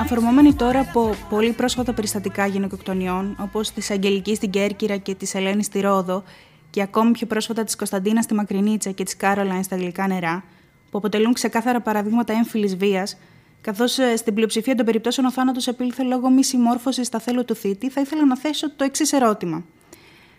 Αφορμόμενοι 0.00 0.54
τώρα 0.54 0.80
από 0.80 1.14
πολύ 1.28 1.52
πρόσφατα 1.52 1.92
περιστατικά 1.92 2.46
γυναικοκτονιών, 2.46 3.36
όπως 3.40 3.70
της 3.70 3.90
Αγγελικής 3.90 4.36
στην 4.36 4.50
Κέρκυρα 4.50 4.96
και 4.96 5.14
της 5.14 5.34
Ελένης 5.34 5.66
στη 5.66 5.80
Ρόδο, 5.80 6.22
και 6.70 6.82
ακόμη 6.82 7.10
πιο 7.10 7.26
πρόσφατα 7.26 7.64
της 7.64 7.76
Κωνσταντίνα 7.76 8.22
στη 8.22 8.34
Μακρινίτσα 8.34 8.90
και 8.90 9.04
της 9.04 9.16
Κάρολαϊν 9.16 9.62
στα 9.62 9.76
γλυκά 9.76 10.06
νερά, 10.06 10.44
που 10.92 10.98
αποτελούν 10.98 11.32
ξεκάθαρα 11.32 11.80
παραδείγματα 11.80 12.32
έμφυλης 12.32 12.76
βίας, 12.76 13.18
καθώς 13.60 13.98
στην 14.16 14.34
πλειοψηφία 14.34 14.74
των 14.74 14.86
περιπτώσεων 14.86 15.26
ο 15.26 15.30
θάνατος 15.30 15.66
επήλθε 15.66 16.02
λόγω 16.02 16.30
μη 16.30 16.44
συμμόρφωσης 16.44 17.06
στα 17.06 17.18
θέλω 17.18 17.44
του 17.44 17.54
θήτη, 17.54 17.90
θα 17.90 18.00
ήθελα 18.00 18.26
να 18.26 18.36
θέσω 18.36 18.70
το 18.70 18.84
εξής 18.84 19.12
ερώτημα. 19.12 19.64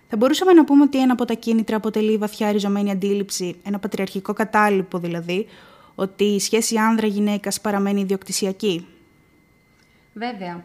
Θα 0.10 0.18
μπορούσαμε 0.18 0.54
να 0.54 0.64
πούμε 0.64 0.84
ότι 0.84 1.02
ένα 1.02 1.14
από 1.14 1.26
τα 1.26 1.34
κίνητρα 1.34 1.76
αποτελεί 1.76 2.14
η 2.14 2.18
βαθιά 2.18 2.52
ριζωμένη 2.52 2.92
αντίληψη, 2.92 3.56
ένα 3.64 3.80
πατριαρχικό 3.80 4.34
κατάλοιπο 4.34 4.98
δηλαδή, 4.98 5.48
ότι 5.96 6.24
η 6.24 6.40
σχέση 6.40 6.78
άνδρα-γυναίκας 6.78 7.62
παραμένει 7.62 8.02
ιδιοκτησιακή; 8.02 8.88
Βέβαια, 10.14 10.64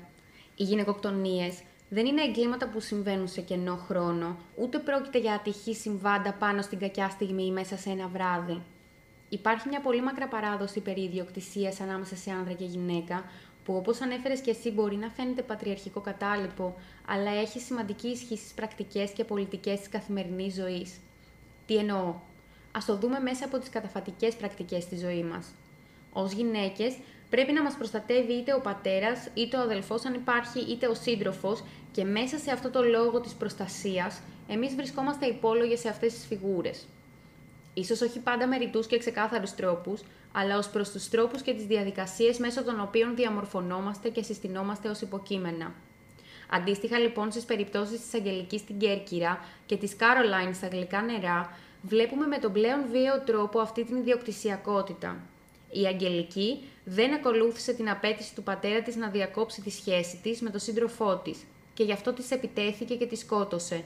οι 0.57 0.63
γυναικοκτονίες 0.65 1.55
δεν 1.89 2.07
είναι 2.07 2.23
εγκλήματα 2.23 2.69
που 2.69 2.81
συμβαίνουν 2.81 3.29
σε 3.29 3.41
κενό 3.41 3.77
χρόνο, 3.89 4.37
ούτε 4.55 4.79
πρόκειται 4.79 5.19
για 5.19 5.33
ατυχή 5.33 5.75
συμβάντα 5.75 6.33
πάνω 6.33 6.63
στην 6.63 6.79
κακιά 6.79 7.09
στιγμή 7.09 7.45
ή 7.47 7.51
μέσα 7.51 7.77
σε 7.77 7.91
ένα 7.91 8.09
βράδυ. 8.09 8.63
Υπάρχει 9.29 9.69
μια 9.69 9.81
πολύ 9.81 10.03
μακρά 10.03 10.29
παράδοση 10.29 10.81
περί 10.81 11.03
ιδιοκτησίας 11.03 11.81
ανάμεσα 11.81 12.17
σε 12.17 12.31
άνδρα 12.31 12.53
και 12.53 12.65
γυναίκα, 12.65 13.25
που 13.65 13.75
όπως 13.75 14.01
ανέφερες 14.01 14.41
και 14.41 14.51
εσύ 14.51 14.71
μπορεί 14.71 14.97
να 14.97 15.09
φαίνεται 15.09 15.43
πατριαρχικό 15.43 16.01
κατάλοιπο, 16.01 16.75
αλλά 17.07 17.31
έχει 17.31 17.61
σημαντική 17.61 18.09
ισχύ 18.09 18.37
στις 18.37 18.53
πρακτικές 18.53 19.11
και 19.11 19.25
πολιτικές 19.25 19.79
της 19.79 19.89
καθημερινής 19.89 20.55
ζωής. 20.55 21.01
Τι 21.67 21.77
εννοώ; 21.77 22.15
Ας 22.73 22.85
το 22.85 22.97
δούμε 22.97 23.19
μέσα 23.19 23.45
από 23.45 23.59
τις 23.59 23.69
καταφατικές 23.69 24.35
πρακτικές 24.35 24.83
στη 24.83 24.97
ζωή 24.97 25.23
μας. 25.23 25.47
Ως 26.13 26.33
γυναίκες, 26.33 26.97
πρέπει 27.31 27.53
να 27.53 27.63
μας 27.63 27.75
προστατεύει 27.75 28.33
είτε 28.33 28.55
ο 28.55 28.61
πατέρας, 28.61 29.29
είτε 29.35 29.57
ο 29.57 29.61
αδελφός 29.61 30.05
αν 30.05 30.15
υπάρχει, 30.15 30.59
είτε 30.59 30.87
ο 30.87 30.95
σύντροφος 30.95 31.65
και 31.93 32.05
μέσα 32.05 32.39
σε 32.39 32.51
αυτό 32.51 32.71
το 32.71 32.83
λόγο 32.83 33.21
της 33.21 33.33
προστασίας, 33.33 34.21
εμείς 34.49 34.75
βρισκόμαστε 34.75 35.27
υπόλογες 35.27 35.81
σε 35.81 35.89
αυτές 35.89 36.15
τις 36.15 36.27
φιγούρες. 36.27 36.87
Ίσως 37.79 38.01
όχι 38.01 38.19
πάντα 38.19 38.47
με 38.47 38.57
ρητούς 38.57 38.87
και 38.87 38.99
ξεκάθαρους 38.99 39.55
τρόπους, 39.55 40.01
αλλά 40.33 40.59
ως 40.59 40.69
προς 40.69 40.91
τους 40.91 41.09
τρόπους 41.09 41.43
και 41.43 41.55
τις 41.55 41.65
διαδικασίες 41.65 42.39
μέσω 42.39 42.65
των 42.65 42.81
οποίων 42.81 43.17
διαμορφωνόμαστε 43.17 44.09
και 44.09 44.23
συστηνόμαστε 44.23 44.89
ως 44.89 45.01
υποκείμενα. 45.01 45.75
Αντίστοιχα 46.51 46.99
λοιπόν 46.99 47.31
στις 47.31 47.45
περιπτώσεις 47.45 48.01
της 48.01 48.15
Αγγελικής 48.15 48.61
στην 48.61 48.79
Κέρκυρα 48.79 49.45
και 49.67 49.77
της 49.77 49.97
Κάρολάιν 49.97 50.55
στα 50.55 50.69
γλυκά 50.69 51.03
νερά, 51.03 51.59
βλέπουμε 51.83 52.27
με 52.27 52.39
τον 52.39 52.53
πλέον 52.53 52.81
βίαιο 52.91 53.21
τρόπο 53.21 53.61
αυτή 53.61 53.85
την 53.85 53.97
ιδιοκτησιακότητα. 53.97 55.17
Η 55.71 55.87
Αγγελική 55.87 56.63
δεν 56.85 57.15
ακολούθησε 57.15 57.73
την 57.73 57.91
απέτηση 57.91 58.35
του 58.35 58.43
πατέρα 58.43 58.83
της 58.83 58.97
να 58.97 59.09
διακόψει 59.09 59.61
τη 59.61 59.71
σχέση 59.71 60.21
της 60.23 60.41
με 60.41 60.51
τον 60.51 60.61
σύντροφό 60.61 61.17
της 61.17 61.39
και 61.75 61.85
γι' 61.85 61.93
αυτό 61.93 62.13
της 62.13 62.31
επιτέθηκε 62.31 62.95
και 62.95 63.07
της 63.07 63.19
σκότωσε. 63.19 63.85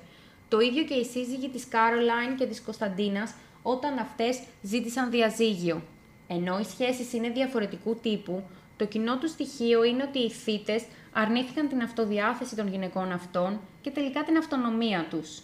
Το 0.49 0.61
ίδιο 0.61 0.85
και 0.85 0.95
οι 0.95 1.05
σύζυγοι 1.05 1.49
της 1.49 1.69
Κάρολάιν 1.69 2.37
και 2.37 2.47
της 2.47 2.61
Κωνσταντίνας 2.61 3.35
όταν 3.63 3.99
αυτές 3.99 4.41
ζήτησαν 4.63 5.11
διαζύγιο. 5.11 5.83
Ενώ 6.27 6.59
οι 6.59 6.65
σχέσεις 6.65 7.13
είναι 7.13 7.29
διαφορετικού 7.29 7.97
τύπου, 8.03 8.43
το 8.77 8.85
κοινό 8.85 9.19
του 9.19 9.29
στοιχείο 9.29 9.85
είναι 9.85 10.03
ότι 10.09 10.19
οι 10.19 10.31
θύτες 10.31 10.83
αρνήθηκαν 11.13 11.69
την 11.69 11.83
αυτοδιάθεση 11.83 12.57
των 12.57 12.69
γυναικών 12.69 13.13
αυτών 13.13 13.61
και 13.81 13.91
τελικά 13.91 14.23
την 14.23 14.37
αυτονομία 14.37 15.07
τους. 15.11 15.43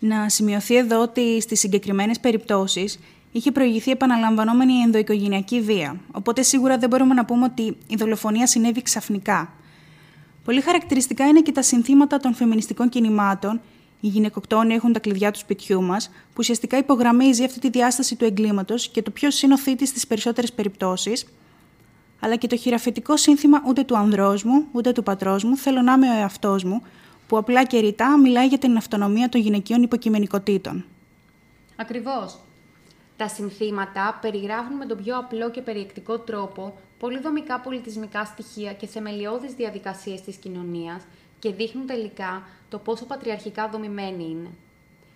Να 0.00 0.28
σημειωθεί 0.28 0.76
εδώ 0.76 1.02
ότι 1.02 1.40
στις 1.40 1.58
συγκεκριμένες 1.58 2.20
περιπτώσεις 2.20 2.98
είχε 3.32 3.52
προηγηθεί 3.52 3.90
επαναλαμβανόμενη 3.90 4.72
ενδοοικογενειακή 4.72 5.60
βία, 5.60 6.00
οπότε 6.12 6.42
σίγουρα 6.42 6.78
δεν 6.78 6.88
μπορούμε 6.88 7.14
να 7.14 7.24
πούμε 7.24 7.44
ότι 7.44 7.76
η 7.86 7.96
δολοφονία 7.96 8.46
συνέβη 8.46 8.82
ξαφνικά. 8.82 9.52
Πολύ 10.44 10.60
χαρακτηριστικά 10.60 11.26
είναι 11.26 11.40
και 11.40 11.52
τα 11.52 11.62
συνθήματα 11.62 12.18
των 12.18 12.34
φεμινιστικών 12.34 12.88
κινημάτων 12.88 13.60
οι 14.00 14.08
γυναικοκτόνοι 14.08 14.74
έχουν 14.74 14.92
τα 14.92 14.98
κλειδιά 14.98 15.30
του 15.30 15.38
σπιτιού 15.38 15.82
μας, 15.82 16.08
που 16.08 16.34
ουσιαστικά 16.38 16.78
υπογραμμίζει 16.78 17.44
αυτή 17.44 17.58
τη 17.58 17.70
διάσταση 17.70 18.16
του 18.16 18.24
εγκλήματος 18.24 18.88
και 18.88 19.02
το 19.02 19.10
ποιος 19.10 19.42
είναι 19.42 19.54
ο 19.54 19.58
θήτης 19.58 19.88
στις 19.88 20.06
περισσότερες 20.06 20.52
περιπτώσεις, 20.52 21.26
αλλά 22.20 22.36
και 22.36 22.46
το 22.46 22.56
χειραφετικό 22.56 23.16
σύνθημα 23.16 23.62
ούτε 23.66 23.82
του 23.84 23.96
ανδρός 23.96 24.42
μου, 24.42 24.66
ούτε 24.72 24.92
του 24.92 25.02
πατρός 25.02 25.44
μου, 25.44 25.56
θέλω 25.56 25.82
να 25.82 25.92
είμαι 25.92 26.10
ο 26.10 26.12
εαυτός 26.12 26.64
μου, 26.64 26.82
που 27.26 27.36
απλά 27.36 27.64
και 27.64 27.78
ρητά 27.78 28.18
μιλάει 28.18 28.46
για 28.46 28.58
την 28.58 28.76
αυτονομία 28.76 29.28
των 29.28 29.40
γυναικείων 29.40 29.82
υποκειμενικοτήτων. 29.82 30.84
Ακριβώς. 31.76 32.38
Τα 33.16 33.28
συνθήματα 33.28 34.18
περιγράφουν 34.20 34.76
με 34.76 34.86
τον 34.86 34.96
πιο 35.02 35.18
απλό 35.18 35.50
και 35.50 35.60
περιεκτικό 35.60 36.18
τρόπο 36.18 36.74
πολυδομικά 36.98 37.60
πολιτισμικά 37.60 38.24
στοιχεία 38.24 38.72
και 38.72 38.86
θεμελιώδεις 38.86 39.52
διαδικασίες 39.52 40.20
της 40.20 40.36
κοινωνίας 40.36 41.02
και 41.38 41.52
δείχνουν 41.52 41.86
τελικά 41.86 42.42
το 42.68 42.78
πόσο 42.78 43.04
πατριαρχικά 43.04 43.68
δομημένη 43.68 44.24
είναι. 44.24 44.50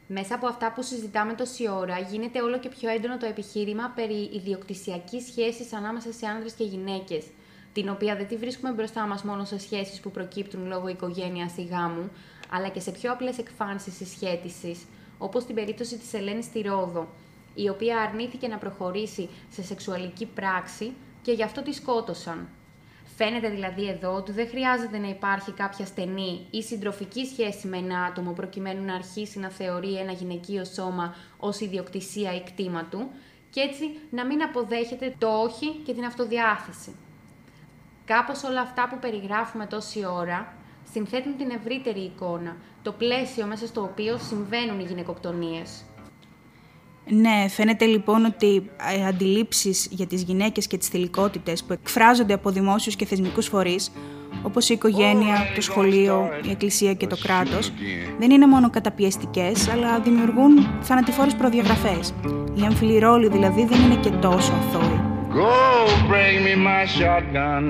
Μέσα 0.07 0.35
από 0.35 0.47
αυτά 0.47 0.73
που 0.73 0.83
συζητάμε 0.83 1.35
τόση 1.35 1.69
ώρα, 1.71 1.99
γίνεται 1.99 2.43
όλο 2.43 2.59
και 2.59 2.69
πιο 2.69 2.91
έντονο 2.91 3.17
το 3.17 3.27
επιχείρημα 3.27 3.93
περί 3.95 4.31
ιδιοκτησιακής 4.33 5.27
σχέσης 5.27 5.73
ανάμεσα 5.73 6.13
σε 6.13 6.27
άνδρες 6.27 6.53
και 6.53 6.65
γυναίκες, 6.65 7.25
την 7.73 7.89
οποία 7.89 8.17
δεν 8.17 8.29
τη 8.29 8.37
βρίσκουμε 8.37 8.73
μπροστά 8.73 9.07
μας 9.07 9.23
μόνο 9.23 9.45
σε 9.45 9.59
σχέσεις 9.59 10.01
που 10.01 10.11
προκύπτουν 10.11 10.67
λόγω 10.67 10.89
οικογένειας 10.89 11.57
ή 11.57 11.63
γάμου, 11.63 12.11
αλλά 12.51 12.69
και 12.69 12.81
σε 12.81 12.91
πιο 12.91 13.13
απλές 13.13 13.39
εκφάνσεις 13.39 13.97
συσχέτιση, 13.97 14.81
όπως 15.19 15.43
στην 15.43 15.55
περίπτωση 15.55 15.99
της 15.99 16.13
Ελένης 16.13 16.45
στη 16.45 16.61
Ρόδο, 16.61 17.09
η 17.55 17.69
οποία 17.69 18.01
αρνήθηκε 18.01 18.49
να 18.49 18.59
προχωρήσει 18.59 19.29
σε 19.51 19.63
σεξουαλική 19.63 20.27
πράξη 20.27 20.93
και 21.23 21.33
γι' 21.33 21.43
αυτό 21.43 21.63
τη 21.63 21.73
σκότωσαν. 21.73 22.49
Φαίνεται 23.17 23.49
δηλαδή 23.49 23.89
εδώ 23.89 24.15
ότι 24.15 24.33
δεν 24.33 24.49
χρειάζεται 24.49 24.99
να 24.99 25.09
υπάρχει 25.09 25.53
κάποια 25.53 25.87
στενή 25.87 26.47
ή 26.51 26.63
συντροφική 26.63 27.27
σχέση 27.27 27.67
με 27.67 27.77
ένα 27.77 28.03
άτομο 28.03 28.33
προκειμένου 28.33 28.85
να 28.85 28.95
αρχίσει 28.95 29.39
να 29.39 29.49
θεωρεί 29.51 29.99
ένα 29.99 30.13
γυναικείο 30.13 30.65
σώμα 30.65 31.15
ως 31.39 31.61
ιδιοκτησία 31.61 32.35
ή 32.35 32.43
κτήμα 32.43 32.85
του 32.85 33.11
και 33.51 33.61
έτσι 33.61 33.85
να 34.11 34.27
μην 34.27 34.43
αποδέχεται 34.43 35.15
το 35.19 35.29
όχι 35.29 35.71
και 35.85 35.95
την 35.95 36.05
αυτοδιάθεση. 36.05 36.95
Κάπως 38.05 38.43
όλα 38.43 38.61
αυτά 38.61 38.89
που 38.89 38.99
περιγράφουμε 38.99 39.67
τόση 39.67 40.05
ώρα 40.07 40.55
συνθέτουν 40.93 41.37
την 41.37 41.51
ευρύτερη 41.51 42.01
εικόνα, 42.01 42.57
το 42.83 42.93
πλαίσιο 42.93 43.47
μέσα 43.47 43.67
στο 43.67 43.83
οποίο 43.83 44.19
συμβαίνουν 44.19 44.81
οι 44.81 44.85
γυναικοκτονίες. 44.85 45.85
Ναι, 47.07 47.49
φαίνεται 47.49 47.85
λοιπόν 47.85 48.25
ότι 48.25 48.47
οι 48.47 48.71
ε, 49.01 49.07
αντιλήψεις 49.07 49.89
για 49.91 50.07
τις 50.07 50.23
γυναίκες 50.23 50.67
και 50.67 50.79
τις 50.79 50.89
θηλυκότητες 50.89 51.65
που 51.65 51.73
εκφράζονται 51.73 52.35
από 52.35 52.51
δημόσιους 52.51 52.97
και 52.97 53.07
θεσμικούς 53.07 53.47
φορείς, 53.47 53.93
όπως 54.43 54.69
η 54.69 54.75
οικογένεια, 54.75 55.47
το 55.55 55.61
σχολείο, 55.61 56.29
η 56.47 56.51
εκκλησία 56.51 56.95
και 56.95 57.07
το 57.07 57.17
κράτος, 57.23 57.73
δεν 58.19 58.31
είναι 58.31 58.47
μόνο 58.47 58.71
καταπιεστικές, 58.71 59.69
αλλά 59.69 60.01
δημιουργούν 60.01 60.69
θανατηφόρες 60.81 61.35
προδιαγραφές. 61.35 62.15
Οι 62.55 62.65
έμφυλοι 62.65 62.99
ρόλοι 62.99 63.29
δηλαδή 63.29 63.65
δεν 63.65 63.81
είναι 63.81 63.97
και 64.01 64.11
τόσο 64.11 64.53
αθώοι. 64.53 65.01
Go 65.35 65.87
bring 66.11 66.45
me 66.45 66.55
my 66.71 66.85
shotgun. 66.99 67.65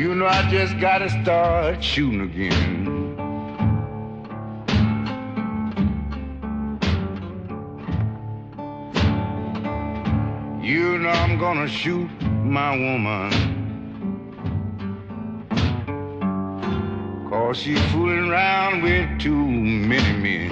You 0.00 0.14
know 0.14 0.28
I 0.38 0.42
just 0.56 0.74
gotta 0.78 1.08
start 1.18 1.82
shooting 1.82 2.20
again. 2.20 2.95
Know 11.06 11.12
I'm 11.12 11.38
gonna 11.38 11.68
shoot 11.80 12.10
my 12.58 12.70
woman. 12.84 13.30
Cause 17.30 17.56
she's 17.62 17.82
fooling 17.90 18.24
around 18.30 18.74
with 18.86 19.08
too 19.24 19.44
many 19.90 20.12
men. 20.24 20.50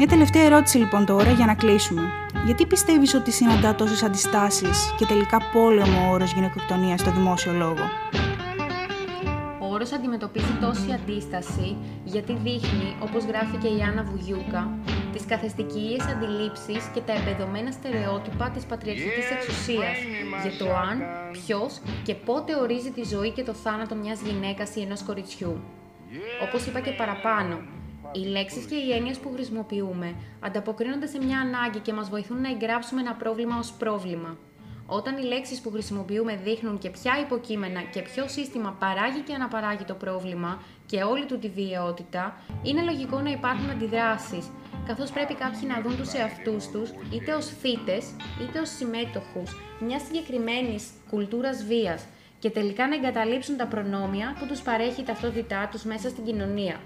Μια 0.00 0.06
τελευταία 0.06 0.42
ερώτηση 0.42 0.78
λοιπόν 0.78 1.04
τώρα 1.06 1.30
για 1.30 1.46
να 1.46 1.54
κλείσουμε. 1.54 2.02
Γιατί 2.44 2.66
πιστεύεις 2.66 3.14
ότι 3.14 3.30
συναντά 3.30 3.74
τόσες 3.74 4.02
αντιστάσεις 4.02 4.94
και 4.96 5.04
τελικά 5.04 5.38
πόλεμο 5.52 6.08
ο 6.08 6.12
όρος 6.12 6.32
γυναικοκτονίας 6.32 7.00
στο 7.00 7.10
δημόσιο 7.10 7.52
λόγο; 7.52 8.07
Όρο 9.88 9.98
Ποιος 9.98 10.00
αντιμετωπίζει 10.00 10.58
τόση 10.60 10.92
αντίσταση, 10.92 11.76
γιατί 12.04 12.32
δείχνει, 12.32 12.96
όπως 13.02 13.24
γράφει 13.24 13.56
και 13.56 13.68
η 13.68 13.80
Άννα 13.82 14.02
Βουγιούκα, 14.02 14.78
τις 15.12 15.24
καθεστικίες 15.26 16.06
αντιλήψεις 16.06 16.84
και 16.94 17.00
τα 17.00 17.12
εμπεδομένα 17.12 17.70
στερεότυπα 17.70 18.50
της 18.50 18.64
πατριαρχικής 18.64 19.30
εξουσίας 19.30 19.96
για 20.42 20.52
το 20.58 20.76
αν, 20.76 21.02
ποιος 21.32 21.80
και 22.04 22.14
πότε 22.14 22.56
ορίζει 22.56 22.90
τη 22.90 23.02
ζωή 23.02 23.30
και 23.30 23.42
το 23.42 23.52
θάνατο 23.52 23.94
μιας 23.94 24.20
γυναίκας 24.20 24.76
ή 24.76 24.80
ενός 24.80 25.02
κοριτσιού. 25.02 25.60
Όπως 26.42 26.66
είπα 26.66 26.80
και 26.80 26.90
παραπάνω, 26.90 27.56
οι 28.12 28.18
λέξεις 28.18 28.64
και 28.64 28.74
οι 28.74 28.92
έννοιες 28.92 29.18
που 29.18 29.30
χρησιμοποιούμε 29.34 30.14
ανταποκρίνονται 30.40 31.06
σε 31.06 31.18
μια 31.24 31.38
ανάγκη 31.40 31.78
και 31.78 31.92
μας 31.92 32.08
βοηθούν 32.08 32.40
να 32.40 32.48
εγγράψουμε 32.48 33.00
ένα 33.00 33.14
πρόβλημα 33.14 33.58
ως 33.58 33.72
πρόβλημα. 33.72 34.36
Όταν 34.90 35.16
οι 35.16 35.22
λέξεις 35.22 35.60
που 35.60 35.70
χρησιμοποιούμε 35.70 36.36
δείχνουν 36.44 36.78
και 36.78 36.90
ποια 36.90 37.12
υποκείμενα 37.20 37.82
και 37.82 38.02
ποιο 38.02 38.28
σύστημα 38.28 38.76
παράγει 38.78 39.20
και 39.20 39.34
αναπαράγει 39.34 39.84
το 39.84 39.94
πρόβλημα 39.94 40.62
και 40.86 41.02
όλη 41.02 41.26
του 41.26 41.38
τη 41.38 41.48
βιαιότητα, 41.48 42.36
είναι 42.62 42.82
λογικό 42.82 43.20
να 43.20 43.30
υπάρχουν 43.30 43.70
αντιδράσεις, 43.70 44.50
καθώς 44.86 45.10
πρέπει 45.10 45.34
κάποιοι 45.34 45.60
να 45.66 45.80
δουν 45.82 45.96
τους 45.96 46.12
εαυτούς 46.12 46.66
τους 46.68 46.90
είτε 47.12 47.32
ως 47.32 47.46
θύτες 47.46 48.04
είτε 48.42 48.60
ως 48.60 48.68
συμμέτοχους 48.68 49.50
μιας 49.80 50.02
συγκεκριμένης 50.02 50.84
κουλτούρας 51.10 51.64
βίας 51.64 52.04
και 52.38 52.50
τελικά 52.50 52.88
να 52.88 52.94
εγκαταλείψουν 52.94 53.56
τα 53.56 53.66
προνόμια 53.66 54.36
που 54.38 54.46
τους 54.46 54.60
παρέχει 54.60 55.00
η 55.00 55.04
ταυτότητά 55.04 55.68
τους 55.70 55.84
μέσα 55.84 56.08
στην 56.08 56.24
κοινωνία. 56.24 56.80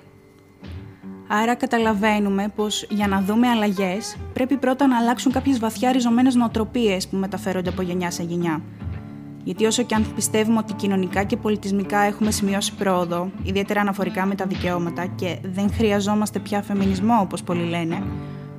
Άρα 1.34 1.54
καταλαβαίνουμε 1.54 2.52
πως 2.54 2.86
για 2.90 3.08
να 3.08 3.20
δούμε 3.20 3.48
αλλαγές 3.48 4.16
πρέπει 4.32 4.56
πρώτα 4.56 4.86
να 4.86 4.98
αλλάξουν 4.98 5.32
κάποιες 5.32 5.58
βαθιά 5.58 5.92
ριζωμένες 5.92 6.34
νοοτροπίες 6.34 7.08
που 7.08 7.16
μεταφέρονται 7.16 7.68
από 7.68 7.82
γενιά 7.82 8.10
σε 8.10 8.22
γενιά. 8.22 8.62
Γιατί 9.44 9.64
όσο 9.64 9.82
και 9.82 9.94
αν 9.94 10.06
πιστεύουμε 10.14 10.58
ότι 10.58 10.72
κοινωνικά 10.72 11.22
και 11.22 11.36
πολιτισμικά 11.36 11.98
έχουμε 11.98 12.30
σημειώσει 12.30 12.74
πρόοδο, 12.74 13.30
ιδιαίτερα 13.42 13.80
αναφορικά 13.80 14.26
με 14.26 14.34
τα 14.34 14.46
δικαιώματα 14.46 15.06
και 15.06 15.38
δεν 15.42 15.72
χρειαζόμαστε 15.72 16.38
πια 16.38 16.62
φεμινισμό 16.62 17.18
όπως 17.20 17.42
πολλοί 17.42 17.68
λένε, 17.68 18.02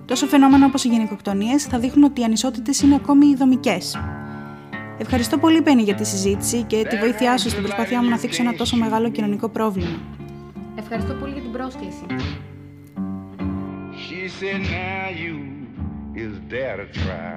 τόσο 0.06 0.26
φαινόμενα 0.26 0.66
όπως 0.66 0.84
οι 0.84 0.88
γυναικοκτονίες 0.88 1.64
θα 1.64 1.80
δείχνουν 1.80 2.04
ότι 2.04 2.22
οι 2.22 2.24
ανισότητες 2.24 2.82
είναι 2.82 2.96
ακόμη 2.96 3.36
δομικές. 3.36 3.98
Ευχαριστώ 4.98 5.38
πολύ, 5.38 5.62
Πέννη, 5.62 5.82
για 5.82 5.96
τη 5.96 6.06
συζήτηση 6.06 6.64
και 6.64 6.86
τη 6.90 6.98
βοήθειά 6.98 7.38
σου 7.38 7.50
στην 7.50 7.62
προσπάθειά 7.62 8.04
μου 8.04 8.10
να 8.10 8.18
θίξω 8.18 8.42
ένα 8.42 8.54
τόσο 8.54 8.78
μεγάλο 8.78 9.10
κοινωνικό 9.10 9.50
πρόβλημα. 9.50 10.00
Ευχαριστώ 10.76 11.14
πολύ 11.14 11.32
για 11.32 11.42
την 11.42 11.52
πρόσκληση. 11.52 12.06
She 14.14 14.30
said, 14.30 14.62
now 14.62 15.10
you 15.10 15.68
is 16.16 16.38
dare 16.42 16.78
to 16.78 16.86
try. 16.86 17.34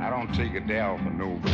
I 0.00 0.08
don't 0.08 0.32
take 0.32 0.54
a 0.54 0.60
dare 0.60 0.96
for 0.96 1.10
nobody. 1.10 1.50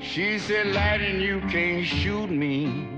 She 0.00 0.38
said, 0.38 0.68
Lightning, 0.68 1.20
you 1.20 1.40
can't 1.50 1.84
shoot 1.84 2.30
me. 2.30 2.88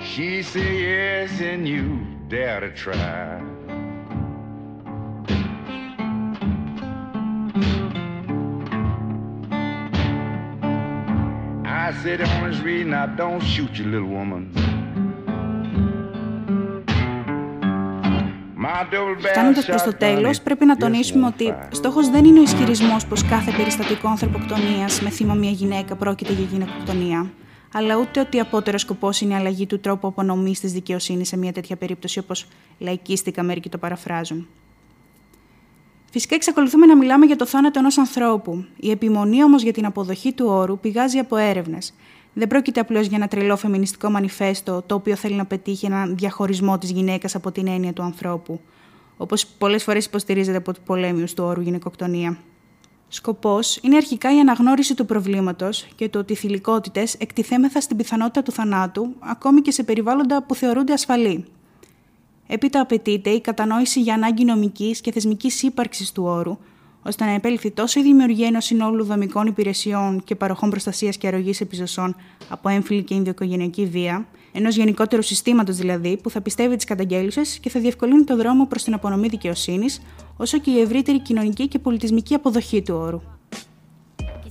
She 0.00 0.44
said, 0.44 0.78
yes, 0.80 1.40
and 1.40 1.66
you 1.68 2.06
dare 2.28 2.60
to 2.60 2.70
try. 2.70 3.49
Said, 12.02 12.18
the 12.20 12.28
honest 12.36 12.62
reason 12.62 12.94
I 12.94 13.06
don't 13.20 13.42
shoot 13.52 13.72
you, 13.78 13.84
little 13.94 14.12
woman. 14.18 14.42
My 18.56 18.84
double 18.90 19.16
barrel 19.22 19.32
Φτάνοντας 19.32 19.66
προς 19.66 19.82
το 19.82 19.90
shotgun 19.90 19.98
τέλος, 19.98 20.36
is 20.38 20.42
πρέπει 20.42 20.64
να 20.64 20.74
just 20.74 20.78
τονίσουμε 20.78 21.26
one 21.26 21.32
ότι 21.32 21.54
fire. 21.56 21.68
στόχος 21.70 22.10
δεν 22.10 22.24
είναι 22.24 22.38
ο 22.38 22.42
ισχυρισμός 22.42 23.06
πως 23.06 23.24
κάθε 23.24 23.50
περιστατικό 23.50 24.08
ανθρωποκτονίας 24.08 25.00
με 25.00 25.10
θύμα 25.10 25.34
μια 25.34 25.50
γυναίκα 25.50 25.94
πρόκειται 25.96 26.32
για 26.32 26.44
γυναικοκτονία, 26.44 27.30
αλλά 27.72 27.96
ούτε 27.96 28.20
ότι 28.20 28.40
απότερο 28.40 28.78
σκοπός 28.78 29.20
είναι 29.20 29.32
η 29.32 29.36
αλλαγή 29.36 29.66
του 29.66 29.80
τρόπου 29.80 30.06
απονομής 30.06 30.60
της 30.60 30.72
δικαιοσύνης 30.72 31.28
σε 31.28 31.36
μια 31.36 31.52
τέτοια 31.52 31.76
περίπτωση, 31.76 32.18
όπως 32.18 32.46
λαϊκίστικα 32.78 33.42
μερικοί 33.42 33.68
το 33.68 33.78
παραφράζουν. 33.78 34.48
Φυσικά 36.10 36.34
εξακολουθούμε 36.34 36.86
να 36.86 36.96
μιλάμε 36.96 37.26
για 37.26 37.36
το 37.36 37.46
θάνατο 37.46 37.78
ενός 37.78 37.98
ανθρώπου. 37.98 38.64
Η 38.76 38.90
επιμονή 38.90 39.44
όμως 39.44 39.62
για 39.62 39.72
την 39.72 39.86
αποδοχή 39.86 40.32
του 40.32 40.46
όρου 40.48 40.78
πηγάζει 40.78 41.18
από 41.18 41.36
έρευνες. 41.36 41.94
Δεν 42.32 42.48
πρόκειται 42.48 42.80
απλώς 42.80 43.06
για 43.06 43.16
ένα 43.16 43.28
τρελό 43.28 43.56
φεμινιστικό 43.56 44.10
μανιφέστο 44.10 44.82
το 44.86 44.94
οποίο 44.94 45.16
θέλει 45.16 45.34
να 45.34 45.46
πετύχει 45.46 45.86
έναν 45.86 46.16
διαχωρισμό 46.16 46.78
της 46.78 46.90
γυναίκας 46.90 47.34
από 47.34 47.52
την 47.52 47.66
έννοια 47.66 47.92
του 47.92 48.02
ανθρώπου, 48.02 48.60
όπως 49.16 49.46
πολλές 49.46 49.82
φορές 49.82 50.04
υποστηρίζεται 50.04 50.56
από 50.56 50.72
τους 50.72 50.82
πολέμιους 50.84 51.34
του 51.34 51.44
όρου 51.44 51.60
γυναικοκτονία. 51.60 52.38
Σκοπός 53.08 53.78
είναι 53.82 53.96
αρχικά 53.96 54.34
η 54.34 54.38
αναγνώριση 54.38 54.94
του 54.94 55.06
προβλήματος 55.06 55.86
και 55.94 56.08
το 56.08 56.18
ότι 56.18 56.32
οι 56.32 56.36
θηλυκότητες 56.36 57.14
εκτιθέμεθα 57.14 57.80
στην 57.80 57.96
πιθανότητα 57.96 58.42
του 58.42 58.52
θανάτου, 58.52 59.14
ακόμη 59.18 59.60
και 59.60 59.70
σε 59.70 59.82
περιβάλλοντα 59.82 60.42
που 60.42 60.54
θεωρούνται 60.54 60.92
ασφαλή. 60.92 61.44
Έπειτα 62.52 62.80
απαιτείται 62.80 63.30
η 63.30 63.40
κατανόηση 63.40 64.00
για 64.00 64.14
ανάγκη 64.14 64.44
νομικής 64.44 65.00
και 65.00 65.12
θεσμικής 65.12 65.62
ύπαρξης 65.62 66.12
του 66.12 66.22
όρου, 66.24 66.58
ώστε 67.02 67.24
να 67.24 67.30
επέλθει 67.30 67.70
τόσο 67.70 68.00
η 68.00 68.02
δημιουργία 68.02 68.46
ενός 68.46 68.64
συνόλου 68.64 69.04
δομικών 69.04 69.46
υπηρεσιών 69.46 70.22
και 70.24 70.34
παροχών 70.34 70.70
προστασίας 70.70 71.16
και 71.16 71.26
αρρωγής 71.26 71.60
επιζωσών 71.60 72.16
από 72.48 72.68
έμφυλη 72.68 73.02
και 73.02 73.14
ενδοοικογενειακή 73.14 73.86
βία, 73.86 74.26
ενός 74.52 74.76
γενικότερου 74.76 75.22
συστήματος 75.22 75.76
δηλαδή 75.76 76.16
που 76.22 76.30
θα 76.30 76.40
πιστεύει 76.40 76.76
τις 76.76 76.84
καταγγέλουσες 76.84 77.58
και 77.58 77.70
θα 77.70 77.80
διευκολύνει 77.80 78.24
το 78.24 78.36
δρόμο 78.36 78.66
προς 78.66 78.82
την 78.82 78.94
απονομή 78.94 79.28
δικαιοσύνης, 79.28 80.00
όσο 80.36 80.58
και 80.58 80.70
η 80.70 80.80
ευρύτερη 80.80 81.20
κοινωνική 81.20 81.68
και 81.68 81.78
πολιτισμική 81.78 82.34
αποδοχή 82.34 82.82
του 82.82 82.94
όρου. 82.94 83.20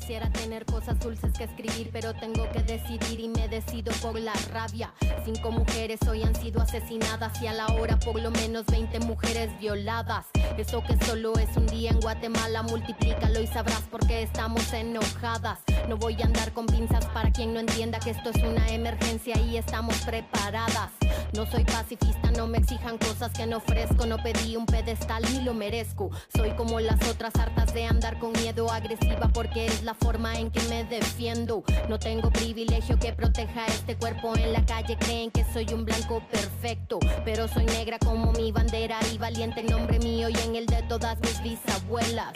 Quisiera 0.10 0.32
tener 0.32 0.66
cosas 0.66 1.00
dulces 1.00 1.32
que 1.38 1.44
escribir, 1.44 1.92
pero 1.94 2.16
tengo 2.16 2.50
que 2.50 2.64
decidir 2.64 3.20
y 3.20 3.28
me 3.28 3.48
decido 3.48 3.94
por 4.02 4.20
la 4.20 4.34
rabia. 4.52 4.92
Cinco 5.24 5.52
mujeres 5.52 6.00
hoy 6.10 6.24
han 6.24 6.34
sido 6.34 6.64
asesinadas 6.64 7.40
y 7.44 7.46
a 7.46 7.54
la 7.54 7.68
hora 7.68 8.00
por 8.00 8.20
lo 8.20 8.32
menos 8.32 8.66
20 8.66 9.02
mujeres 9.02 9.52
violadas. 9.60 10.26
Eso 10.58 10.82
que 10.82 10.98
solo 11.06 11.38
es 11.38 11.56
un 11.56 11.68
día 11.68 11.92
en 11.92 12.00
Guatemala, 12.00 12.64
multiplícalo 12.64 13.40
y 13.40 13.46
sabrás 13.46 13.82
por 13.82 14.00
qué 14.08 14.24
estamos 14.24 14.74
enojadas. 14.74 15.60
No 15.88 15.96
voy 15.96 16.20
a 16.24 16.26
andar 16.26 16.54
con 16.54 16.66
pinzas 16.66 17.06
para 17.06 17.32
quien 17.32 17.54
no 17.54 17.60
entienda 17.60 18.00
que 18.00 18.10
esto 18.10 18.32
es 18.32 18.44
una 18.44 18.68
emergencia 18.70 19.40
y 19.40 19.58
estamos 19.58 19.96
preparadas. 19.98 20.90
No 21.36 21.46
soy 21.46 21.64
pacifista, 21.64 22.32
no 22.32 22.48
me 22.48 22.58
exijan 22.58 22.98
cosas 22.98 23.32
que 23.34 23.46
no 23.46 23.58
ofrezco. 23.58 24.08
No 24.08 24.18
pedí 24.18 24.56
un 24.56 24.66
pedestal 24.66 25.24
ni 25.32 25.42
lo 25.44 25.54
merezco. 25.54 26.10
Soy 26.36 26.50
como 26.52 26.80
las 26.80 27.08
otras 27.08 27.36
hartas 27.36 27.74
de 27.74 27.86
andar 27.86 28.18
con 28.18 28.32
miedo 28.32 28.72
agresiva 28.72 29.30
porque 29.32 29.68
es 29.68 29.84
la 29.84 29.94
forma 30.00 30.34
en 30.36 30.52
que 30.52 30.62
me 30.70 30.84
defiendo. 30.84 31.64
No 31.88 32.00
tengo 32.00 32.32
privilegio 32.32 32.98
que 33.00 33.14
proteja 33.14 33.66
este 33.68 33.96
cuerpo 33.96 34.36
en 34.36 34.54
la 34.54 34.66
calle. 34.66 34.98
Creen 34.98 35.32
que 35.32 35.46
soy 35.54 35.68
un 35.74 35.86
blanco 35.86 36.22
perfecto, 36.32 37.00
pero 37.26 37.48
soy 37.48 37.66
negra 37.66 38.00
como 38.00 38.32
mi 38.34 38.52
bandera 38.52 39.00
y 39.14 39.18
valiente 39.18 39.62
en 39.62 39.68
nombre 39.68 40.00
mío 40.00 40.30
y 40.30 40.38
en 40.40 40.56
el 40.56 40.66
de 40.66 40.82
todas 40.84 41.20
mis 41.20 41.42
bisabuelas. 41.44 42.34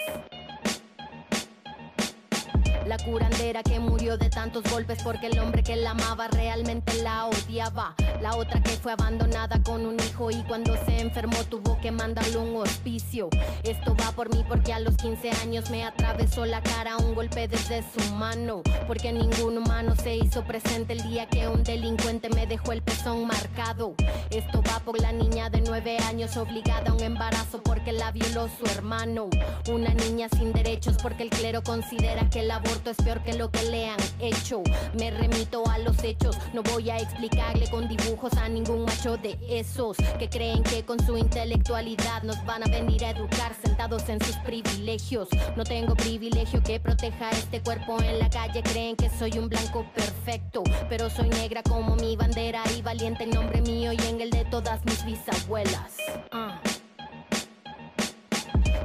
La 2.86 2.98
curandera 2.98 3.64
que 3.64 3.80
murió 3.80 4.18
de 4.18 4.30
tantos 4.30 4.64
golpes 4.70 5.02
porque 5.04 5.28
el 5.28 5.40
hombre 5.40 5.64
que 5.64 5.76
la 5.78 5.92
amaba 5.92 6.28
realmente 6.28 7.02
la 7.02 7.28
odiaba. 7.28 7.96
La 8.22 8.36
otra 8.36 8.62
que 8.62 8.72
fue 8.72 8.92
abandonada 8.92 9.62
con 9.64 9.86
un 9.86 9.98
hijo 10.00 10.30
y 10.32 10.44
cuando 10.44 10.76
se 10.86 11.00
enfermó 11.00 11.38
tuvo 11.46 11.80
que 11.80 11.92
mandarle 11.92 12.38
un 12.38 12.58
hospicio. 12.58 13.30
Esto 13.64 13.96
va 13.96 14.12
por 14.12 14.36
mí 14.36 14.44
porque 14.48 14.74
a 14.74 14.80
los 14.80 14.98
15 14.98 15.32
años 15.44 15.70
me 15.70 15.86
atravesó 15.86 16.46
la 16.46 16.62
cara 16.62 16.98
un 16.98 17.16
golpe 17.16 17.48
desde 17.48 17.84
su 17.84 18.14
mano. 18.16 18.64
Porque 18.86 19.14
ningún 19.14 19.58
humano 19.58 19.96
se 19.96 20.18
hizo 20.18 20.44
presente 20.44 20.92
el 20.94 21.04
día 21.10 21.28
que 21.28 21.48
un 21.48 21.64
delincuente 21.64 22.30
me 22.30 22.48
dejó 22.48 22.74
el 22.74 22.82
pezón 22.82 23.26
marcado. 23.26 23.96
Esto 24.30 24.62
va 24.62 24.80
por 24.80 25.00
la 25.00 25.14
niña 25.14 25.50
de 25.50 25.62
9 25.62 26.00
años 26.10 26.36
obligada 26.36 26.92
a 26.92 26.94
un 26.94 27.02
embarazo 27.02 27.64
porque 27.64 27.94
la 27.94 28.12
violó 28.12 28.50
su 28.50 28.66
hermano. 28.66 29.30
Una 29.72 29.94
niña 29.94 30.28
sin 30.38 30.52
derechos 30.52 30.98
porque 31.02 31.24
el 31.24 31.30
clero 31.30 31.64
considera 31.64 32.30
que 32.30 32.42
el 32.42 32.52
aborto 32.52 32.73
es 32.90 32.98
peor 32.98 33.24
que 33.24 33.34
lo 33.34 33.50
que 33.50 33.64
le 33.64 33.90
han 33.90 34.00
hecho. 34.20 34.62
Me 34.98 35.12
remito 35.12 35.68
a 35.70 35.78
los 35.80 36.04
hechos, 36.04 36.38
no 36.54 36.64
voy 36.64 36.90
a 36.90 36.98
explicarle 36.98 37.70
con 37.70 37.88
dibujos 37.88 38.34
a 38.34 38.50
ningún 38.50 38.86
macho 38.86 39.18
de 39.18 39.38
esos 39.50 39.98
que 40.20 40.30
creen 40.30 40.64
que 40.64 40.84
con 40.84 41.04
su 41.06 41.18
intelectualidad 41.18 42.24
nos 42.24 42.44
van 42.46 42.64
a 42.64 42.68
venir 42.68 43.06
a 43.06 43.12
educar 43.12 43.54
sentados 43.64 44.08
en 44.10 44.24
sus 44.24 44.36
privilegios. 44.38 45.30
No 45.56 45.64
tengo 45.64 45.96
privilegio 45.96 46.62
que 46.64 46.80
proteja 46.80 47.30
este 47.32 47.62
cuerpo 47.62 48.02
en 48.02 48.20
la 48.20 48.30
calle, 48.30 48.62
creen 48.64 48.96
que 48.96 49.10
soy 49.10 49.38
un 49.38 49.50
blanco 49.50 49.86
perfecto, 49.94 50.64
pero 50.90 51.10
soy 51.10 51.30
negra 51.30 51.64
como 51.64 51.96
mi 51.96 52.16
bandera 52.16 52.64
y 52.78 52.82
valiente 52.82 53.24
en 53.24 53.32
nombre 53.32 53.62
mío 53.62 53.92
y 53.94 54.02
en 54.08 54.22
el 54.22 54.30
de 54.30 54.46
todas 54.46 54.84
mis 54.86 55.06
bisabuelas. 55.06 55.96
Ah. 56.32 56.60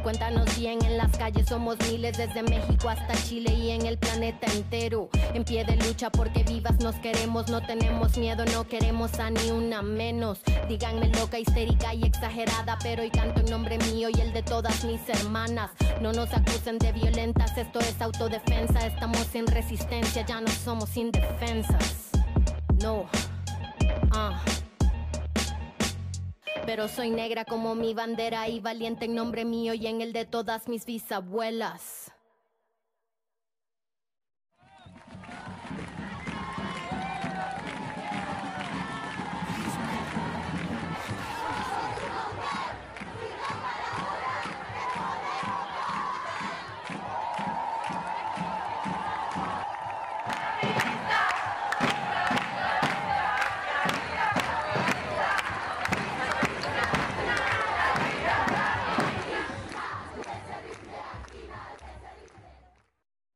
Cuéntanos 0.09 0.59
bien, 0.59 0.83
en 0.87 0.97
las 0.97 1.15
calles 1.19 1.47
somos 1.51 1.77
miles, 1.81 2.17
desde 2.17 2.43
México 2.43 2.89
hasta 2.89 3.13
Chile 3.29 3.53
y 3.53 3.73
en 3.73 3.85
el 3.85 3.99
planeta 3.99 4.47
entero. 4.55 5.11
En 5.35 5.45
pie 5.45 5.67
de 5.67 5.77
lucha 5.77 6.09
porque 6.09 6.45
vivas 6.45 6.81
nos 6.81 6.95
queremos, 6.95 7.51
no 7.51 7.61
tenemos 7.61 8.17
miedo, 8.17 8.47
no 8.47 8.67
queremos 8.67 9.21
a 9.21 9.29
ni 9.29 9.51
una 9.51 9.83
menos. 9.83 10.41
Díganme 10.67 11.09
loca, 11.09 11.39
histérica 11.39 11.93
y 11.93 12.05
exagerada, 12.05 12.79
pero 12.83 13.03
hoy 13.03 13.11
canto 13.11 13.41
en 13.41 13.51
nombre 13.51 13.77
mío 13.93 14.09
y 14.09 14.19
el 14.19 14.33
de 14.33 14.43
todas 14.43 14.83
mis 14.83 15.07
hermanas. 15.11 15.73
No 16.01 16.15
nos 16.15 16.33
acusen 16.33 16.79
de 16.79 16.91
violentas, 16.93 17.59
esto 17.59 17.79
es 17.81 18.01
autodefensa, 18.01 18.87
estamos 18.87 19.27
sin 19.31 19.47
resistencia, 19.47 20.25
ya 20.25 20.41
no 20.41 20.49
somos 20.49 20.97
indefensas. 20.97 22.13
No. 22.81 23.11
Pero 26.69 26.87
soy 26.87 27.09
negra 27.09 27.47
como 27.47 27.75
mi 27.75 27.95
bandera 27.95 28.47
y 28.47 28.61
valiente 28.61 29.07
en 29.07 29.15
nombre 29.15 29.47
mío 29.47 29.73
y 29.73 29.87
en 29.87 30.03
el 30.03 30.13
de 30.13 30.27
todas 30.27 30.69
mis 30.69 30.85
bisabuelas. 30.85 32.08